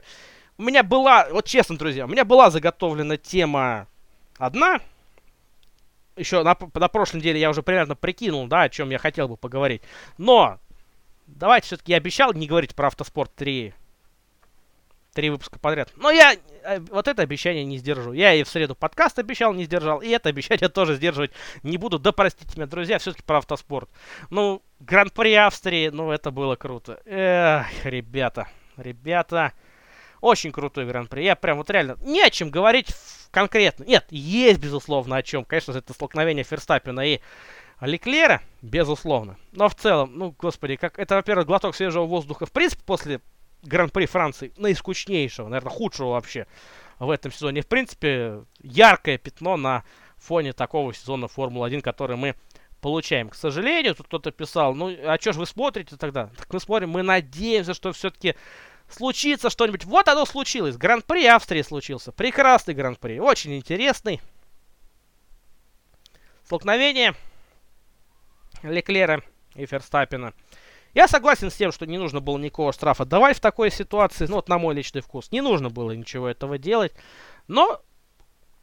[0.57, 3.87] У меня была, вот честно, друзья, у меня была заготовлена тема
[4.37, 4.79] одна.
[6.15, 9.35] Еще на, на прошлой неделе я уже примерно прикинул, да, о чем я хотел бы
[9.35, 9.81] поговорить.
[10.17, 10.60] Но
[11.35, 13.73] давайте все-таки я обещал не говорить про автоспорт 3
[15.13, 15.91] Три выпуска подряд.
[15.97, 18.13] Но я э, вот это обещание не сдержу.
[18.13, 19.99] Я и в среду подкаст обещал, не сдержал.
[19.99, 21.31] И это обещание тоже сдерживать
[21.63, 21.99] не буду.
[21.99, 23.89] Да простите меня, друзья, все-таки про автоспорт.
[24.29, 27.01] Ну, Гран-при Австрии, ну это было круто.
[27.05, 29.51] Эх, ребята, ребята.
[30.21, 31.23] Очень крутой Гран-при.
[31.23, 32.95] Я прям вот реально не о чем говорить
[33.31, 33.83] конкретно.
[33.83, 35.43] Нет, есть, безусловно, о чем.
[35.43, 37.19] Конечно, это столкновение Ферстаппина и
[37.87, 39.37] Леклера, безусловно.
[39.51, 42.45] Но в целом, ну, господи, как это, во-первых, глоток свежего воздуха.
[42.45, 43.21] В принципе, после
[43.63, 46.47] Гран-при Франции, наискучнейшего, наверное, худшего вообще
[46.99, 47.61] в этом сезоне.
[47.61, 49.83] В принципе, яркое пятно на
[50.17, 52.35] фоне такого сезона Формулы-1, который мы
[52.81, 53.29] получаем.
[53.29, 56.29] К сожалению, тут кто-то писал, ну, а что же вы смотрите тогда?
[56.37, 58.35] Так мы смотрим, мы надеемся, что все-таки
[58.89, 59.85] случится что-нибудь.
[59.85, 60.77] Вот оно случилось.
[60.77, 62.11] Гран-при Австрии случился.
[62.11, 63.19] Прекрасный Гран-при.
[63.19, 64.21] Очень интересный.
[66.43, 67.15] Столкновение
[68.63, 69.21] Леклера
[69.55, 70.33] и Ферстаппина.
[70.93, 74.35] Я согласен с тем, что не нужно было никакого штрафа давать в такой ситуации, ну
[74.35, 75.31] вот на мой личный вкус.
[75.31, 76.93] Не нужно было ничего этого делать.
[77.47, 77.81] Но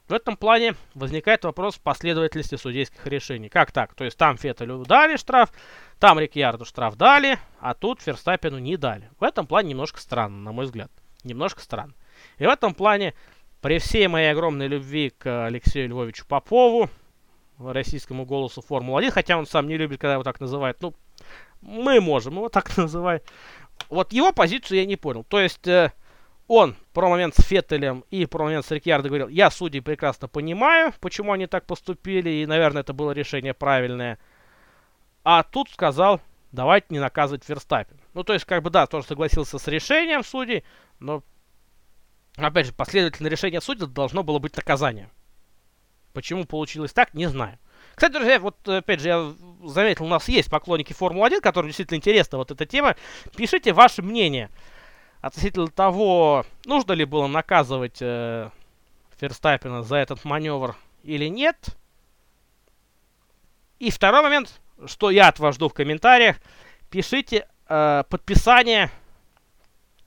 [0.07, 3.49] в этом плане возникает вопрос последовательности судейских решений.
[3.49, 3.93] Как так?
[3.93, 5.51] То есть там Феттелю дали штраф,
[5.99, 9.09] там Рикьярду штраф дали, а тут Ферстаппину не дали.
[9.19, 10.91] В этом плане немножко странно, на мой взгляд.
[11.23, 11.93] Немножко странно.
[12.37, 13.13] И в этом плане,
[13.61, 16.89] при всей моей огромной любви к Алексею Львовичу Попову,
[17.59, 20.93] российскому голосу Формулы-1, хотя он сам не любит, когда его так называют, ну,
[21.61, 23.23] мы можем его так называть.
[23.89, 25.23] Вот его позицию я не понял.
[25.23, 25.93] То есть э,
[26.47, 30.93] он про момент с Феттелем и про момент с Рикьярдо говорил, я судей прекрасно понимаю,
[30.99, 34.19] почему они так поступили, и, наверное, это было решение правильное.
[35.23, 37.99] А тут сказал, давайте не наказывать Верстаппин.
[38.13, 40.63] Ну, то есть, как бы, да, тоже согласился с решением судей,
[40.99, 41.23] но,
[42.35, 45.11] опять же, последовательное решение судей должно было быть наказанием.
[46.13, 47.57] Почему получилось так, не знаю.
[47.95, 49.33] Кстати, друзья, вот опять же, я
[49.63, 52.95] заметил, у нас есть поклонники Формулы-1, которым действительно интересна вот эта тема.
[53.35, 54.49] Пишите ваше мнение
[55.21, 58.49] относительно того, нужно ли было наказывать э,
[59.19, 61.57] Ферстаппина за этот маневр или нет.
[63.79, 66.37] И второй момент, что я от вас жду в комментариях,
[66.89, 68.89] пишите э, подписание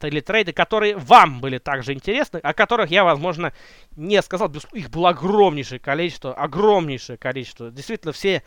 [0.08, 3.52] или трейды, которые вам были также интересны, о которых я, возможно,
[3.96, 4.52] не сказал.
[4.72, 7.70] Их было огромнейшее количество, огромнейшее количество.
[7.70, 8.42] Действительно, все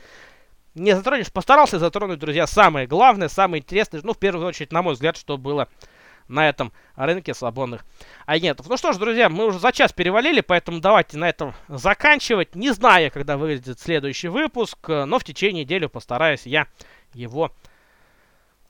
[0.74, 1.32] не затронешь.
[1.32, 4.02] Постарался затронуть, друзья, самое главное, самое интересное.
[4.04, 5.68] Ну, в первую очередь, на мой взгляд, что было
[6.28, 7.86] на этом рынке свободных
[8.26, 8.68] агентов.
[8.68, 12.56] Ну что ж, друзья, мы уже за час перевалили, поэтому давайте на этом заканчивать.
[12.56, 16.68] Не знаю, когда выйдет следующий выпуск, но в течение недели постараюсь я
[17.14, 17.52] его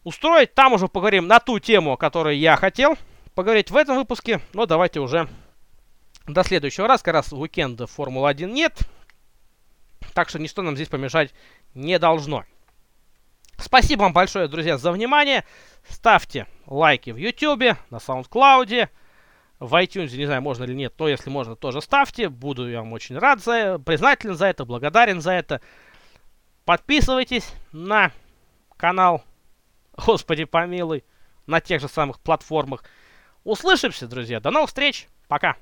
[0.06, 0.54] устроить.
[0.54, 2.98] Там уже поговорим на ту тему, о которой я хотел
[3.34, 4.40] поговорить в этом выпуске.
[4.54, 5.28] Но давайте уже
[6.28, 7.04] до следующего раза.
[7.04, 8.80] Как раз уикенда Формулы-1 нет.
[10.14, 11.34] Так что ничто нам здесь помешать
[11.74, 12.46] не должно.
[13.58, 15.44] Спасибо вам большое, друзья, за внимание.
[15.90, 18.90] Ставьте лайки в YouTube, на SoundCloud,
[19.60, 22.30] в iTunes, не знаю, можно или нет, но если можно, тоже ставьте.
[22.30, 25.62] Буду я вам очень рад за признателен за это, благодарен за это.
[26.66, 28.12] Подписывайтесь на
[28.78, 29.24] канал
[29.98, 31.04] Господи помилуй,
[31.48, 32.84] на тех же самых платформах.
[33.44, 34.40] Услышимся, друзья.
[34.40, 35.08] До новых встреч.
[35.28, 35.56] Пока.